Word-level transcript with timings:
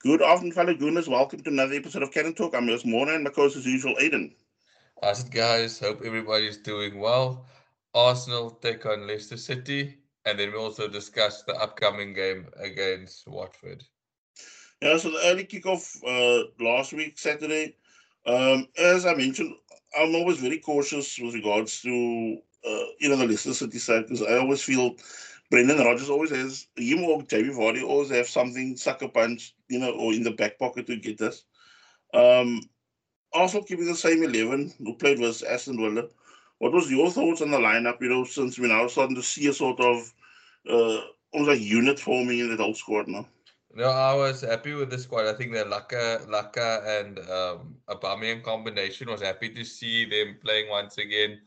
Good 0.00 0.22
afternoon, 0.22 0.52
fellow 0.52 0.74
Gooners. 0.74 1.08
Welcome 1.08 1.42
to 1.42 1.50
another 1.50 1.74
episode 1.74 2.04
of 2.04 2.12
Cannon 2.12 2.32
Talk. 2.32 2.54
I'm 2.54 2.68
your 2.68 2.78
Morna 2.84 3.16
and 3.16 3.24
my 3.24 3.30
co-host 3.30 3.56
as 3.56 3.66
usual, 3.66 3.96
Aiden. 3.96 4.32
How's 5.02 5.24
it, 5.24 5.32
guys? 5.32 5.80
Hope 5.80 6.02
everybody's 6.04 6.56
doing 6.56 7.00
well. 7.00 7.48
Arsenal 7.94 8.52
take 8.52 8.86
on 8.86 9.08
Leicester 9.08 9.36
City, 9.36 9.98
and 10.24 10.38
then 10.38 10.52
we 10.52 10.56
also 10.56 10.86
discuss 10.86 11.42
the 11.42 11.54
upcoming 11.56 12.12
game 12.12 12.46
against 12.58 13.26
Watford. 13.26 13.82
Yeah, 14.80 14.98
so 14.98 15.10
the 15.10 15.18
early 15.24 15.44
kickoff 15.44 15.98
uh, 16.06 16.44
last 16.60 16.92
week, 16.92 17.18
Saturday. 17.18 17.74
Um, 18.24 18.68
as 18.78 19.04
I 19.04 19.14
mentioned, 19.14 19.52
I'm 19.98 20.14
always 20.14 20.38
very 20.38 20.60
cautious 20.60 21.18
with 21.18 21.34
regards 21.34 21.82
to 21.82 22.38
uh, 22.64 22.84
you 23.00 23.08
know 23.08 23.16
the 23.16 23.26
Leicester 23.26 23.52
City 23.52 23.78
side 23.78 24.02
because 24.02 24.22
I 24.22 24.38
always 24.38 24.62
feel 24.62 24.94
Brendan 25.50 25.78
Rodgers 25.78 26.10
always 26.10 26.30
has 26.30 26.66
him 26.76 27.04
or 27.04 27.22
Jamie 27.22 27.54
Vardy 27.54 27.82
always 27.82 28.10
have 28.10 28.28
something 28.28 28.76
sucker 28.76 29.08
punch, 29.08 29.54
you 29.68 29.78
know, 29.78 29.92
or 29.92 30.12
in 30.12 30.22
the 30.22 30.32
back 30.32 30.58
pocket 30.58 30.86
to 30.86 30.96
get 30.96 31.20
us. 31.22 31.44
Um, 32.12 32.60
also 33.32 33.62
keeping 33.62 33.86
the 33.86 33.94
same 33.94 34.22
eleven 34.22 34.72
who 34.78 34.94
played 34.94 35.18
with 35.18 35.42
Aston 35.48 35.78
Villa. 35.78 36.08
What 36.58 36.72
was 36.72 36.90
your 36.90 37.10
thoughts 37.10 37.40
on 37.40 37.50
the 37.50 37.58
lineup? 37.58 38.00
You 38.00 38.08
know, 38.08 38.24
since 38.24 38.58
we're 38.58 38.68
now 38.68 38.86
starting 38.88 39.16
to 39.16 39.22
see 39.22 39.46
a 39.48 39.54
sort 39.54 39.80
of 39.80 40.12
uh, 40.68 41.00
almost 41.32 41.50
like 41.50 41.60
unit 41.60 42.00
forming 42.00 42.40
in 42.40 42.50
the 42.50 42.62
whole 42.62 42.74
squad 42.74 43.08
now. 43.08 43.26
No, 43.74 43.84
I 43.84 44.14
was 44.14 44.40
happy 44.40 44.72
with 44.72 44.90
the 44.90 44.98
squad. 44.98 45.26
I 45.26 45.34
think 45.34 45.52
the 45.52 45.64
Laka, 45.64 46.26
Laka 46.26 47.00
and 47.00 47.18
um, 47.30 47.76
Aubameyang 47.88 48.42
combination 48.42 49.08
was 49.08 49.22
happy 49.22 49.50
to 49.50 49.64
see 49.64 50.04
them 50.04 50.38
playing 50.42 50.68
once 50.68 50.98
again. 50.98 51.40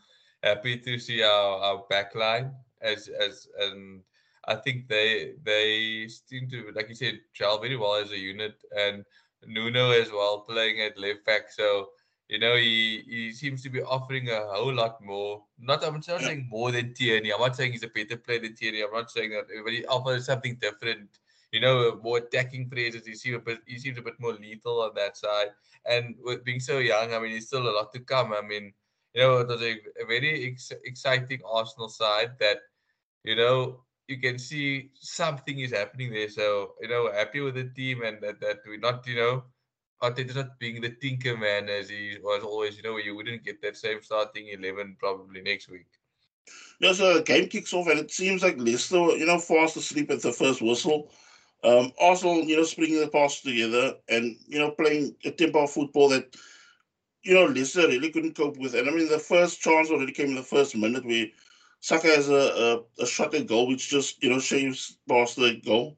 Happy 0.43 0.77
to 0.77 0.97
see 0.97 1.23
our, 1.23 1.59
our 1.61 1.83
back 1.89 2.15
line 2.15 2.51
as 2.81 3.07
as 3.07 3.47
and 3.59 4.01
I 4.47 4.55
think 4.55 4.87
they 4.87 5.33
they 5.43 6.07
seem 6.07 6.49
to 6.49 6.71
like 6.75 6.89
you 6.89 6.95
said 6.95 7.19
gel 7.33 7.59
very 7.59 7.77
well 7.77 7.95
as 7.95 8.11
a 8.11 8.17
unit 8.17 8.55
and 8.77 9.05
Nuno 9.45 9.91
as 9.91 10.11
well 10.11 10.41
playing 10.41 10.81
at 10.81 10.97
left 10.97 11.25
back. 11.25 11.51
So 11.51 11.89
you 12.27 12.39
know 12.39 12.55
he 12.55 13.03
he 13.07 13.31
seems 13.33 13.61
to 13.63 13.69
be 13.69 13.81
offering 13.81 14.29
a 14.29 14.41
whole 14.47 14.73
lot 14.73 15.01
more. 15.03 15.43
Not 15.59 15.83
I'm 15.83 15.93
not 15.93 16.05
saying 16.05 16.47
more 16.49 16.71
than 16.71 16.93
Tierney. 16.93 17.33
I'm 17.33 17.39
not 17.39 17.55
saying 17.55 17.73
he's 17.73 17.83
a 17.83 17.87
better 17.87 18.17
player 18.17 18.39
than 18.39 18.55
Tierney. 18.55 18.81
I'm 18.81 18.93
not 18.93 19.11
saying 19.11 19.31
that, 19.31 19.45
but 19.63 19.73
he 19.73 19.85
offers 19.85 20.25
something 20.25 20.57
different. 20.59 21.19
You 21.51 21.59
know, 21.59 21.99
more 22.01 22.19
attacking 22.19 22.69
phrases. 22.69 23.05
He 23.05 23.15
seems 23.15 23.35
a 23.35 23.39
bit 23.39 23.59
he 23.65 23.77
seems 23.77 23.97
a 23.97 24.01
bit 24.01 24.19
more 24.19 24.33
lethal 24.33 24.81
on 24.81 24.91
that 24.95 25.17
side. 25.17 25.49
And 25.85 26.15
with 26.23 26.43
being 26.43 26.59
so 26.59 26.77
young, 26.77 27.13
I 27.13 27.19
mean, 27.19 27.31
he's 27.31 27.47
still 27.47 27.67
a 27.67 27.75
lot 27.75 27.91
to 27.93 27.99
come. 27.99 28.33
I 28.33 28.41
mean, 28.41 28.73
you 29.13 29.21
know, 29.21 29.37
it 29.39 29.47
was 29.47 29.61
a, 29.61 29.73
a 30.01 30.05
very 30.07 30.47
ex- 30.47 30.71
exciting 30.85 31.41
Arsenal 31.45 31.89
side 31.89 32.31
that 32.39 32.59
you 33.23 33.35
know, 33.35 33.81
you 34.07 34.19
can 34.19 34.37
see 34.37 34.91
something 34.99 35.59
is 35.59 35.71
happening 35.71 36.11
there. 36.11 36.29
So, 36.29 36.73
you 36.81 36.87
know, 36.89 37.11
happy 37.11 37.41
with 37.41 37.55
the 37.55 37.69
team 37.75 38.03
and 38.03 38.21
that, 38.21 38.41
that 38.41 38.59
we're 38.67 38.79
not, 38.79 39.07
you 39.07 39.15
know, 39.15 39.43
Arteta's 40.01 40.35
not 40.35 40.59
being 40.59 40.81
the 40.81 40.89
tinker 40.89 41.37
man 41.37 41.69
as 41.69 41.89
he 41.89 42.17
was 42.21 42.43
always, 42.43 42.75
you 42.75 42.83
know, 42.83 42.97
you 42.97 43.15
wouldn't 43.15 43.43
get 43.43 43.61
that 43.61 43.77
same 43.77 44.01
starting 44.01 44.47
11 44.47 44.97
probably 44.99 45.41
next 45.41 45.69
week. 45.69 45.85
Yeah, 46.79 46.93
so 46.93 47.13
the 47.13 47.21
game 47.21 47.47
kicks 47.47 47.73
off 47.73 47.87
and 47.87 47.99
it 47.99 48.11
seems 48.11 48.41
like 48.41 48.57
Leicester, 48.57 49.15
you 49.15 49.25
know, 49.27 49.37
fast 49.37 49.77
asleep 49.77 50.09
at 50.09 50.21
the 50.21 50.31
first 50.33 50.61
whistle. 50.61 51.11
Um, 51.63 51.93
Arsenal, 52.01 52.43
you 52.43 52.57
know, 52.57 52.63
springing 52.63 52.99
the 52.99 53.07
pass 53.07 53.41
together 53.41 53.93
and, 54.09 54.35
you 54.47 54.57
know, 54.57 54.71
playing 54.71 55.15
a 55.23 55.29
tempo 55.29 55.67
football 55.67 56.09
that, 56.09 56.35
you 57.21 57.35
know, 57.35 57.45
Leicester 57.45 57.87
really 57.87 58.09
couldn't 58.09 58.35
cope 58.35 58.57
with. 58.57 58.73
And 58.73 58.89
I 58.89 58.91
mean, 58.91 59.07
the 59.07 59.19
first 59.19 59.61
chance 59.61 59.91
already 59.91 60.11
came 60.11 60.29
in 60.29 60.35
the 60.35 60.41
first 60.41 60.75
minute 60.75 61.05
where 61.05 61.27
Saka 61.81 62.07
has 62.07 62.29
a, 62.29 62.83
a, 62.99 63.03
a 63.03 63.05
shot 63.05 63.33
at 63.33 63.47
goal, 63.47 63.67
which 63.67 63.89
just, 63.89 64.23
you 64.23 64.29
know, 64.29 64.39
shaves 64.39 64.97
past 65.09 65.35
the 65.35 65.59
goal. 65.65 65.97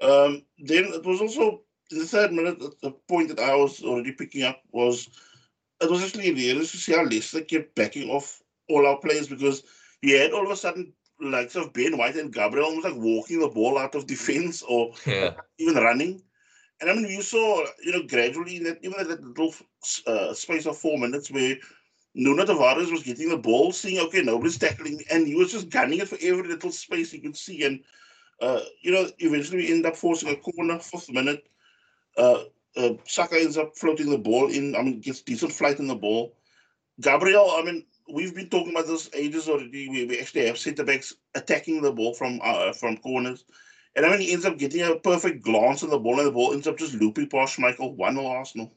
Um, 0.00 0.44
then 0.58 0.84
it 0.84 1.04
was 1.04 1.20
also 1.20 1.62
in 1.90 1.98
the 1.98 2.06
third 2.06 2.32
minute, 2.32 2.58
the 2.82 2.90
point 3.08 3.28
that 3.28 3.40
I 3.40 3.54
was 3.54 3.82
already 3.82 4.12
picking 4.12 4.42
up 4.42 4.60
was 4.72 5.08
it 5.80 5.90
was 5.90 6.02
actually 6.02 6.34
hilarious 6.34 6.72
to 6.72 6.78
see 6.78 6.92
how 6.92 7.04
Leicester 7.04 7.42
kept 7.42 7.74
backing 7.74 8.10
off 8.10 8.42
all 8.68 8.86
our 8.86 8.98
players 8.98 9.28
because 9.28 9.62
you 10.02 10.18
had 10.18 10.32
all 10.32 10.44
of 10.44 10.50
a 10.50 10.56
sudden 10.56 10.92
likes 11.20 11.54
of 11.54 11.72
Ben 11.72 11.96
White 11.96 12.16
and 12.16 12.32
Gabriel 12.32 12.66
almost 12.66 12.86
like 12.86 12.96
walking 12.96 13.40
the 13.40 13.48
ball 13.48 13.78
out 13.78 13.94
of 13.94 14.06
defense 14.06 14.62
or 14.62 14.92
yeah. 15.06 15.34
even 15.58 15.76
running. 15.76 16.22
And 16.80 16.90
I 16.90 16.94
mean, 16.94 17.06
you 17.06 17.22
saw, 17.22 17.64
you 17.82 17.92
know, 17.92 18.02
gradually 18.06 18.56
in 18.56 18.64
that 18.64 18.78
even 18.82 19.08
that 19.08 19.22
little 19.22 19.54
uh, 20.06 20.34
space 20.34 20.66
of 20.66 20.76
four 20.76 20.98
minutes 20.98 21.30
where 21.30 21.56
Nuno 22.18 22.46
Tavares 22.46 22.90
was 22.90 23.02
getting 23.02 23.28
the 23.28 23.36
ball, 23.36 23.72
seeing, 23.72 24.00
okay, 24.00 24.22
nobody's 24.22 24.58
tackling, 24.58 25.02
and 25.10 25.26
he 25.26 25.34
was 25.34 25.52
just 25.52 25.68
gunning 25.68 25.98
it 25.98 26.08
for 26.08 26.16
every 26.22 26.48
little 26.48 26.72
space 26.72 27.10
he 27.10 27.18
could 27.18 27.36
see. 27.36 27.64
And, 27.64 27.80
uh, 28.40 28.60
you 28.80 28.90
know, 28.90 29.06
eventually 29.18 29.58
we 29.58 29.72
end 29.72 29.84
up 29.84 29.96
forcing 29.96 30.30
a 30.30 30.36
corner, 30.36 30.78
fourth 30.78 31.10
minute. 31.10 31.46
Uh, 32.16 32.44
uh, 32.74 32.94
Saka 33.04 33.36
ends 33.38 33.58
up 33.58 33.76
floating 33.76 34.08
the 34.08 34.16
ball 34.16 34.50
in, 34.50 34.74
I 34.74 34.82
mean, 34.82 35.00
gets 35.00 35.20
decent 35.20 35.52
flight 35.52 35.78
in 35.78 35.88
the 35.88 35.94
ball. 35.94 36.34
Gabriel, 37.02 37.50
I 37.50 37.62
mean, 37.62 37.84
we've 38.10 38.34
been 38.34 38.48
talking 38.48 38.72
about 38.72 38.86
this 38.86 39.10
ages 39.12 39.46
already. 39.46 39.86
We, 39.90 40.06
we 40.06 40.18
actually 40.18 40.46
have 40.46 40.56
centre 40.56 40.84
backs 40.84 41.12
attacking 41.34 41.82
the 41.82 41.92
ball 41.92 42.14
from 42.14 42.40
uh, 42.42 42.72
from 42.72 42.96
corners. 42.96 43.44
And 43.94 44.06
I 44.06 44.10
mean, 44.10 44.20
he 44.20 44.32
ends 44.32 44.46
up 44.46 44.56
getting 44.56 44.82
a 44.82 44.96
perfect 44.96 45.42
glance 45.42 45.82
on 45.82 45.90
the 45.90 45.98
ball, 45.98 46.18
and 46.18 46.28
the 46.28 46.32
ball 46.32 46.54
ends 46.54 46.66
up 46.66 46.78
just 46.78 46.94
looping 46.94 47.28
past 47.28 47.58
Schmeichel 47.58 47.94
1 47.94 48.14
0 48.14 48.26
Arsenal. 48.26 48.72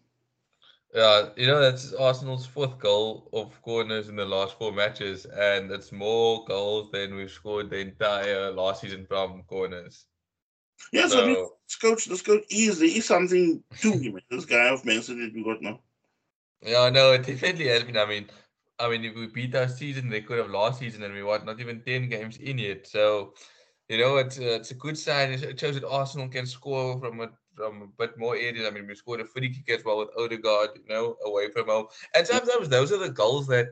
Yeah, 0.94 1.30
you 1.38 1.46
know 1.46 1.62
that's 1.62 1.94
Arsenal's 1.94 2.48
fourth 2.48 2.80
goal 2.80 3.30
of 3.32 3.62
corners 3.62 4.10
in 4.10 4.16
the 4.16 4.26
last 4.26 4.58
four 4.58 4.72
matches, 4.72 5.26
and 5.26 5.70
it's 5.70 5.92
more 5.92 6.44
goals 6.46 6.90
than 6.92 7.16
we've 7.16 7.30
scored 7.30 7.70
the 7.70 7.78
entire 7.78 8.52
last 8.52 8.82
season 8.82 9.06
from 9.08 9.44
corners. 9.44 10.06
Yeah, 10.92 11.08
so, 11.08 11.34
so 11.34 11.54
this 11.68 11.76
coach, 11.76 12.06
this 12.06 12.22
coach 12.24 12.44
is 12.50 12.80
there 12.80 12.88
is 12.88 13.06
something 13.06 13.64
to 13.82 13.92
him. 13.92 14.20
this 14.32 14.46
guy 14.46 14.70
of 14.70 14.84
Manchester 14.84 15.16
that 15.16 15.34
we 15.34 15.44
got 15.44 15.62
now. 15.62 15.80
Yeah, 16.64 16.90
no, 16.90 17.14
it 17.14 17.26
definitely 17.26 17.68
has 17.68 17.84
been. 17.84 17.98
I 17.98 18.06
mean, 18.06 18.26
I 18.80 18.90
mean, 18.90 19.06
if 19.06 19.16
we 19.16 19.28
beat 19.28 19.56
our 19.56 19.68
season 19.68 20.10
record 20.10 20.40
of 20.40 20.50
last 20.50 20.80
season, 20.80 21.04
and 21.04 21.14
we 21.14 21.22
what 21.22 21.46
not 21.46 21.60
even 21.60 21.82
ten 21.82 22.10
games 22.10 22.38
in 22.38 22.58
yet, 22.58 22.88
so 22.88 23.36
you 23.90 24.00
know 24.00 24.18
it's 24.18 24.40
uh, 24.40 24.58
it's 24.60 24.72
a 24.72 24.76
good 24.76 24.98
sign. 24.98 25.34
It 25.34 25.60
shows 25.60 25.76
that 25.76 25.88
Arsenal 25.88 26.30
can 26.30 26.48
score 26.48 27.00
from 27.00 27.20
a 27.20 27.30
Um, 27.62 27.80
from 27.80 27.82
a 27.82 27.88
bit 28.08 28.18
more 28.18 28.36
areas. 28.36 28.66
I 28.66 28.72
mean, 28.72 28.88
we 28.88 28.96
scored 28.96 29.22
a 29.22 29.26
free 29.26 29.54
kick 29.54 29.78
as 29.78 29.86
well 29.86 30.00
with 30.00 30.10
Odegaard, 30.18 30.72
you 30.76 30.94
know, 30.94 31.18
away 31.26 31.50
from 31.52 31.68
home. 31.68 31.88
And 32.16 32.26
sometimes 32.26 32.70
those 32.70 32.92
are 32.92 32.98
the 32.98 33.10
goals 33.10 33.48
that 33.48 33.68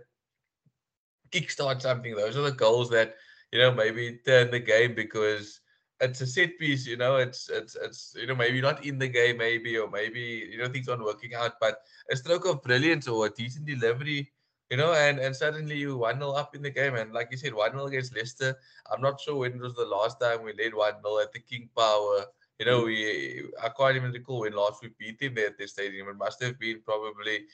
kickstart 1.31 1.81
something. 1.81 2.15
Those 2.15 2.37
are 2.37 2.41
the 2.41 2.51
goals 2.51 2.89
that, 2.91 3.15
you 3.51 3.59
know, 3.59 3.71
maybe 3.71 4.19
turn 4.25 4.51
the 4.51 4.59
game 4.59 4.95
because 4.95 5.61
it's 5.99 6.21
a 6.21 6.27
set 6.27 6.57
piece, 6.59 6.85
you 6.85 6.97
know, 6.97 7.15
it's 7.15 7.49
it's 7.49 7.75
it's 7.75 8.13
you 8.15 8.27
know, 8.27 8.35
maybe 8.35 8.61
not 8.61 8.85
in 8.85 8.99
the 8.99 9.07
game, 9.07 9.37
maybe, 9.37 9.77
or 9.77 9.89
maybe 9.89 10.47
you 10.51 10.57
know 10.57 10.69
things 10.69 10.87
aren't 10.87 11.03
working 11.03 11.33
out, 11.33 11.53
but 11.59 11.79
a 12.11 12.15
stroke 12.15 12.45
of 12.45 12.61
brilliance 12.61 13.07
or 13.07 13.25
a 13.25 13.29
decent 13.31 13.65
delivery, 13.65 14.31
you 14.69 14.77
know, 14.77 14.93
and 14.93 15.17
and 15.17 15.35
suddenly 15.35 15.75
you 15.75 15.97
one 15.97 16.19
0 16.19 16.33
up 16.33 16.55
in 16.55 16.61
the 16.61 16.69
game. 16.69 16.95
And 16.95 17.13
like 17.13 17.29
you 17.31 17.37
said, 17.37 17.53
one 17.53 17.71
0 17.71 17.87
against 17.87 18.15
Leicester. 18.15 18.55
I'm 18.91 19.01
not 19.01 19.19
sure 19.19 19.37
when 19.37 19.59
was 19.59 19.73
the 19.73 19.85
last 19.85 20.19
time 20.19 20.43
we 20.43 20.53
led 20.53 20.75
one 20.75 21.01
0 21.01 21.19
at 21.19 21.33
the 21.33 21.39
King 21.39 21.67
Power 21.75 22.25
you 22.59 22.65
know, 22.65 22.83
we 22.83 23.43
I 23.63 23.69
can't 23.69 23.95
even 23.95 24.11
recall 24.11 24.41
when 24.41 24.53
last 24.53 24.81
we 24.81 24.89
beat 24.97 25.21
him 25.21 25.35
there 25.35 25.47
at 25.47 25.57
the 25.57 25.67
stadium. 25.67 26.09
It 26.09 26.17
must 26.17 26.41
have 26.43 26.59
been 26.59 26.81
probably 26.83 27.45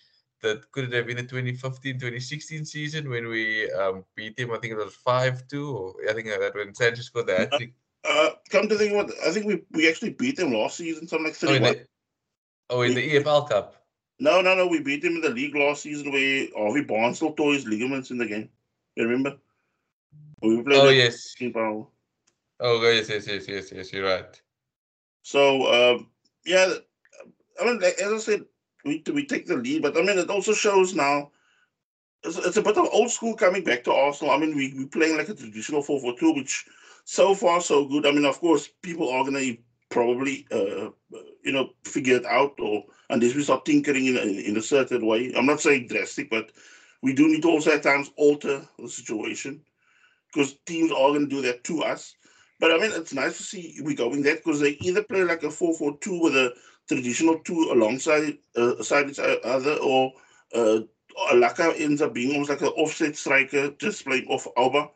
that 0.43 0.69
could 0.71 0.85
it 0.85 0.93
have 0.93 1.07
been 1.07 1.17
the 1.17 1.23
2015 1.23 1.95
2016 1.95 2.65
season 2.65 3.09
when 3.09 3.27
we 3.27 3.71
um, 3.71 4.05
beat 4.15 4.37
him? 4.37 4.51
I 4.51 4.57
think 4.59 4.73
it 4.73 4.77
was 4.77 4.93
5 4.93 5.47
2, 5.47 5.77
or 5.77 5.93
I 6.09 6.13
think 6.13 6.27
that 6.27 6.53
when 6.53 6.75
Sanchez 6.75 7.05
scored 7.05 7.27
that. 7.27 7.51
Uh, 7.53 7.59
uh, 8.05 8.29
come 8.49 8.67
to 8.67 8.77
think 8.77 8.93
of 8.93 9.09
it, 9.09 9.15
I 9.25 9.31
think 9.31 9.45
we, 9.45 9.63
we 9.71 9.89
actually 9.89 10.11
beat 10.11 10.35
them 10.35 10.53
last 10.53 10.77
season, 10.77 11.07
something 11.07 11.27
like 11.27 11.35
3 11.35 11.49
oh, 11.49 11.53
in 11.53 11.63
the, 11.63 11.87
oh, 12.69 12.81
in 12.81 12.93
the 12.93 13.15
EFL 13.15 13.49
Cup. 13.49 13.75
No, 14.19 14.41
no, 14.41 14.53
no. 14.55 14.67
We 14.67 14.81
beat 14.81 15.03
him 15.03 15.15
in 15.15 15.21
the 15.21 15.29
league 15.29 15.55
last 15.55 15.83
season 15.83 16.11
where 16.11 16.47
Harvey 16.55 16.83
Barnes 16.83 17.17
still 17.17 17.33
tore 17.33 17.53
his 17.53 17.65
ligaments 17.65 18.11
in 18.11 18.17
the 18.17 18.25
game. 18.25 18.49
You 18.95 19.05
remember? 19.05 19.37
We 20.41 20.61
played 20.61 20.79
oh, 20.79 20.89
yes. 20.89 21.33
Oh, 22.59 22.81
yes, 22.81 23.09
yes, 23.09 23.27
yes, 23.27 23.47
yes, 23.47 23.71
yes. 23.71 23.93
You're 23.93 24.05
right. 24.05 24.41
So 25.23 25.73
um, 25.73 26.07
yeah, 26.45 26.71
I 27.59 27.65
mean, 27.65 27.81
as 27.83 28.13
I 28.13 28.17
said, 28.19 28.45
we 28.85 29.03
we 29.11 29.25
take 29.25 29.47
the 29.47 29.55
lead, 29.55 29.81
but 29.81 29.97
I 29.97 30.01
mean, 30.01 30.19
it 30.19 30.29
also 30.29 30.53
shows 30.53 30.93
now. 30.93 31.31
It's, 32.23 32.37
it's 32.37 32.57
a 32.57 32.61
bit 32.61 32.77
of 32.77 32.87
old 32.91 33.11
school 33.11 33.35
coming 33.35 33.63
back 33.63 33.83
to 33.85 33.93
Arsenal. 33.93 34.33
I 34.33 34.37
mean, 34.37 34.55
we 34.55 34.73
we 34.77 34.85
playing 34.85 35.17
like 35.17 35.29
a 35.29 35.33
traditional 35.33 35.81
four 35.81 35.99
four 35.99 36.17
two, 36.17 36.33
which 36.33 36.65
so 37.05 37.33
far 37.33 37.61
so 37.61 37.85
good. 37.85 38.05
I 38.05 38.11
mean, 38.11 38.25
of 38.25 38.39
course, 38.39 38.69
people 38.81 39.09
are 39.09 39.23
gonna 39.23 39.53
probably 39.89 40.45
uh, 40.51 40.89
you 41.43 41.51
know 41.51 41.69
figure 41.85 42.17
it 42.17 42.25
out, 42.25 42.59
or 42.59 42.83
unless 43.09 43.35
we 43.35 43.43
start 43.43 43.65
tinkering 43.65 44.07
in 44.07 44.17
a, 44.17 44.21
in 44.49 44.57
a 44.57 44.61
certain 44.61 45.05
way. 45.05 45.33
I'm 45.35 45.45
not 45.45 45.61
saying 45.61 45.87
drastic, 45.87 46.29
but 46.29 46.51
we 47.01 47.13
do 47.13 47.27
need 47.27 47.41
to 47.43 47.49
also 47.49 47.71
at 47.71 47.83
times 47.83 48.11
alter 48.17 48.67
the 48.79 48.89
situation 48.89 49.61
because 50.27 50.55
teams 50.65 50.91
are 50.91 51.13
to 51.13 51.25
do 51.27 51.41
that 51.43 51.63
to 51.65 51.83
us. 51.83 52.15
But 52.63 52.71
I 52.71 52.77
mean, 52.77 52.91
it's 52.93 53.13
nice 53.13 53.35
to 53.35 53.43
see 53.43 53.77
we 53.83 53.93
going 53.93 54.21
that 54.21 54.37
because 54.37 54.61
they 54.61 54.77
either 54.79 55.03
play 55.03 55.25
like 55.25 55.43
a 55.43 55.51
4 55.51 55.73
4 55.73 55.97
2 55.97 56.21
with 56.21 56.33
a 56.33 56.53
traditional 56.87 57.39
two 57.39 57.69
alongside 57.73 58.37
uh, 58.55 58.81
side 58.81 59.09
each 59.09 59.19
other, 59.19 59.73
or 59.83 60.13
uh, 60.55 60.79
Laka 61.33 61.77
ends 61.77 62.01
up 62.01 62.13
being 62.13 62.31
almost 62.31 62.49
like 62.49 62.61
an 62.61 62.69
offset 62.69 63.17
striker, 63.17 63.71
just 63.71 64.05
playing 64.05 64.27
off 64.27 64.47
Auba. 64.55 64.89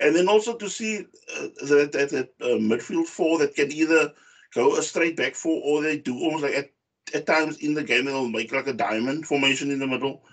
And 0.00 0.16
then 0.16 0.28
also 0.28 0.56
to 0.56 0.68
see 0.68 1.06
uh, 1.36 1.46
that, 1.68 1.92
that, 1.92 2.10
that 2.10 2.30
uh, 2.40 2.58
midfield 2.58 3.06
four 3.06 3.38
that 3.38 3.54
can 3.54 3.70
either 3.70 4.12
go 4.52 4.76
a 4.76 4.82
straight 4.82 5.16
back 5.16 5.36
four, 5.36 5.62
or 5.64 5.82
they 5.82 5.98
do 5.98 6.18
almost 6.18 6.42
like 6.42 6.54
at, 6.54 6.70
at 7.14 7.26
times 7.26 7.58
in 7.58 7.74
the 7.74 7.84
game 7.84 8.06
they'll 8.06 8.26
make 8.26 8.50
like 8.50 8.66
a 8.66 8.72
diamond 8.72 9.24
formation 9.24 9.70
in 9.70 9.78
the 9.78 9.86
middle. 9.86 10.24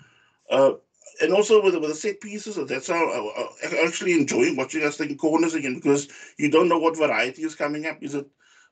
Uh, 0.50 0.72
and 1.20 1.32
also 1.32 1.62
with, 1.62 1.74
with 1.74 1.90
the 1.90 1.94
set 1.94 2.20
pieces, 2.20 2.58
that's 2.66 2.88
how 2.88 2.94
I, 2.94 3.68
I 3.68 3.86
actually 3.86 4.12
enjoy 4.12 4.54
watching 4.54 4.82
us 4.84 4.96
taking 4.96 5.18
corners 5.18 5.54
again 5.54 5.74
because 5.74 6.08
you 6.38 6.50
don't 6.50 6.68
know 6.68 6.78
what 6.78 6.96
variety 6.96 7.42
is 7.42 7.54
coming 7.54 7.86
up. 7.86 7.98
Is 8.00 8.14
it 8.14 8.26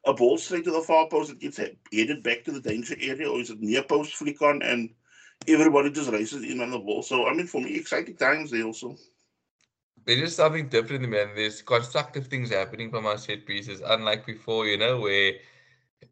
a 0.06 0.14
ball 0.14 0.38
straight 0.38 0.64
to 0.64 0.70
the 0.70 0.80
far 0.80 1.08
post 1.08 1.28
that 1.28 1.40
gets 1.40 1.58
headed 1.58 2.22
back 2.22 2.44
to 2.44 2.52
the 2.52 2.60
danger 2.60 2.96
area, 3.00 3.30
or 3.30 3.40
is 3.40 3.50
it 3.50 3.60
near 3.60 3.82
post 3.82 4.14
flick 4.14 4.40
on 4.42 4.62
and 4.62 4.90
everybody 5.46 5.90
just 5.90 6.10
races 6.10 6.42
in 6.44 6.60
on 6.60 6.70
the 6.70 6.78
ball? 6.78 7.02
So, 7.02 7.26
I 7.26 7.34
mean, 7.34 7.46
for 7.46 7.60
me, 7.60 7.76
exciting 7.76 8.16
times 8.16 8.50
there 8.50 8.64
also. 8.64 8.96
There 10.06 10.22
is 10.24 10.34
something 10.34 10.68
different, 10.68 11.08
man. 11.08 11.32
There's 11.34 11.60
constructive 11.60 12.28
things 12.28 12.50
happening 12.50 12.90
from 12.90 13.06
our 13.06 13.18
set 13.18 13.44
pieces, 13.44 13.82
unlike 13.84 14.24
before, 14.24 14.66
you 14.66 14.78
know, 14.78 15.00
where 15.00 15.34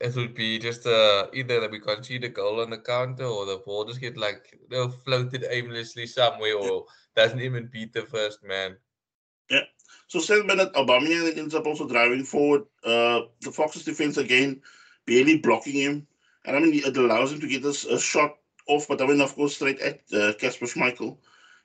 it 0.00 0.14
would 0.14 0.34
be 0.34 0.58
just 0.58 0.86
uh, 0.86 1.26
either 1.32 1.60
that 1.60 1.70
we 1.70 1.80
concede 1.80 2.24
a 2.24 2.28
goal 2.28 2.60
on 2.60 2.70
the 2.70 2.78
counter 2.78 3.24
or 3.24 3.46
the 3.46 3.56
ball 3.64 3.84
just 3.84 4.00
get 4.00 4.16
like 4.16 4.58
you 4.70 4.76
know, 4.76 4.88
floated 4.88 5.44
aimlessly 5.50 6.06
somewhere 6.06 6.56
or 6.56 6.86
doesn't 7.16 7.40
even 7.40 7.66
beat 7.66 7.92
the 7.92 8.02
first 8.02 8.44
man. 8.44 8.76
Yeah. 9.50 9.64
So 10.06 10.20
seven 10.20 10.46
minute 10.46 10.72
Aubameyang 10.74 11.36
ends 11.36 11.54
up 11.54 11.66
also 11.66 11.88
driving 11.88 12.24
forward. 12.24 12.62
Uh, 12.84 13.22
the 13.40 13.50
Foxes 13.50 13.84
defense 13.84 14.16
again 14.16 14.60
barely 15.06 15.38
blocking 15.38 15.74
him, 15.74 16.06
and 16.44 16.56
I 16.56 16.60
mean 16.60 16.74
it 16.74 16.96
allows 16.96 17.32
him 17.32 17.40
to 17.40 17.48
get 17.48 17.64
a, 17.64 17.94
a 17.94 17.98
shot 17.98 18.36
off. 18.66 18.86
But 18.88 19.02
I 19.02 19.06
mean, 19.06 19.20
of 19.20 19.34
course, 19.34 19.56
straight 19.56 19.80
at 19.80 20.00
uh, 20.12 20.32
Schmeichel. 20.38 21.16